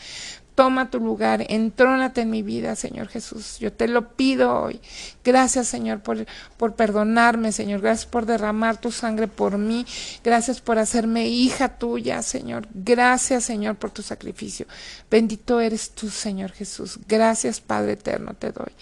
Toma 0.54 0.90
tu 0.90 1.00
lugar, 1.00 1.46
entrónate 1.48 2.22
en 2.22 2.30
mi 2.30 2.42
vida, 2.42 2.76
Señor 2.76 3.08
Jesús. 3.08 3.58
Yo 3.60 3.72
te 3.72 3.88
lo 3.88 4.10
pido 4.14 4.62
hoy. 4.62 4.80
Gracias, 5.24 5.68
Señor, 5.68 6.00
por, 6.00 6.26
por 6.56 6.74
perdonarme, 6.74 7.52
Señor. 7.52 7.80
Gracias 7.80 8.06
por 8.06 8.26
derramar 8.26 8.78
tu 8.78 8.90
sangre 8.90 9.28
por 9.28 9.58
mí. 9.58 9.86
Gracias 10.22 10.60
por 10.60 10.78
hacerme 10.78 11.28
hija 11.28 11.78
tuya, 11.78 12.20
Señor. 12.22 12.68
Gracias, 12.74 13.44
Señor, 13.44 13.76
por 13.76 13.90
tu 13.90 14.02
sacrificio. 14.02 14.66
Bendito 15.10 15.60
eres 15.60 15.90
tú, 15.90 16.10
Señor 16.10 16.52
Jesús. 16.52 16.98
Gracias, 17.08 17.60
Padre 17.60 17.92
eterno, 17.92 18.34
te 18.34 18.52
doy. 18.52 18.72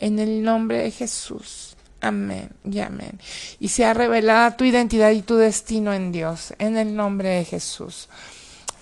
En 0.00 0.18
el 0.18 0.42
nombre 0.42 0.78
de 0.78 0.90
Jesús. 0.90 1.76
Amén 2.02 2.50
y 2.64 2.80
amén. 2.80 3.20
Y 3.60 3.68
sea 3.68 3.94
revelada 3.94 4.56
tu 4.56 4.64
identidad 4.64 5.12
y 5.12 5.22
tu 5.22 5.36
destino 5.36 5.94
en 5.94 6.10
Dios. 6.10 6.52
En 6.58 6.76
el 6.76 6.96
nombre 6.96 7.28
de 7.28 7.44
Jesús. 7.44 8.08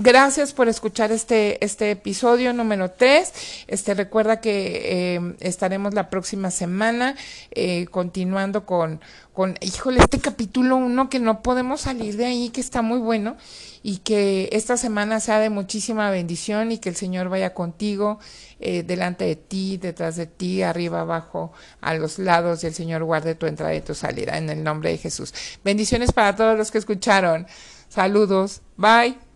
Gracias 0.03 0.55
por 0.55 0.67
escuchar 0.67 1.13
este, 1.13 1.63
este 1.63 1.91
episodio 1.91 2.55
número 2.55 2.91
3. 2.91 3.67
Este, 3.67 3.93
recuerda 3.93 4.41
que 4.41 5.17
eh, 5.17 5.35
estaremos 5.41 5.93
la 5.93 6.09
próxima 6.09 6.51
semana 6.51 7.17
eh, 7.51 7.85
continuando 7.91 8.65
con, 8.65 9.03
con, 9.35 9.57
híjole, 9.61 10.01
este 10.01 10.19
capítulo 10.19 10.77
1 10.77 11.11
que 11.11 11.19
no 11.19 11.43
podemos 11.43 11.83
salir 11.83 12.17
de 12.17 12.25
ahí, 12.25 12.49
que 12.49 12.63
está 12.63 12.81
muy 12.81 12.99
bueno 12.99 13.37
y 13.83 13.99
que 13.99 14.49
esta 14.53 14.79
semana 14.79 15.21
sea 15.21 15.39
de 15.39 15.51
muchísima 15.51 16.11
bendición 16.11 16.73
y 16.73 16.79
que 16.79 16.89
el 16.89 16.97
Señor 16.97 17.29
vaya 17.29 17.53
contigo, 17.53 18.21
eh, 18.59 18.83
delante 18.83 19.27
de 19.27 19.37
ti, 19.37 19.77
detrás 19.77 20.17
de 20.17 20.25
ti, 20.25 20.63
arriba, 20.63 21.03
abajo, 21.03 21.53
a 21.83 21.93
los 21.93 22.19
lados 22.19 22.65
y 22.65 22.69
el 22.69 22.75
Señor 22.75 23.05
guarde 23.05 23.35
tu 23.35 23.45
entrada 23.45 23.75
y 23.75 23.83
tu 23.83 23.95
salida 23.95 24.39
en 24.39 24.49
el 24.49 24.65
nombre 24.65 24.93
de 24.93 24.97
Jesús. 24.97 25.35
Bendiciones 25.63 26.13
para 26.13 26.35
todos 26.35 26.57
los 26.57 26.71
que 26.71 26.79
escucharon. 26.79 27.47
Saludos. 27.91 28.63
Bye. 28.79 29.30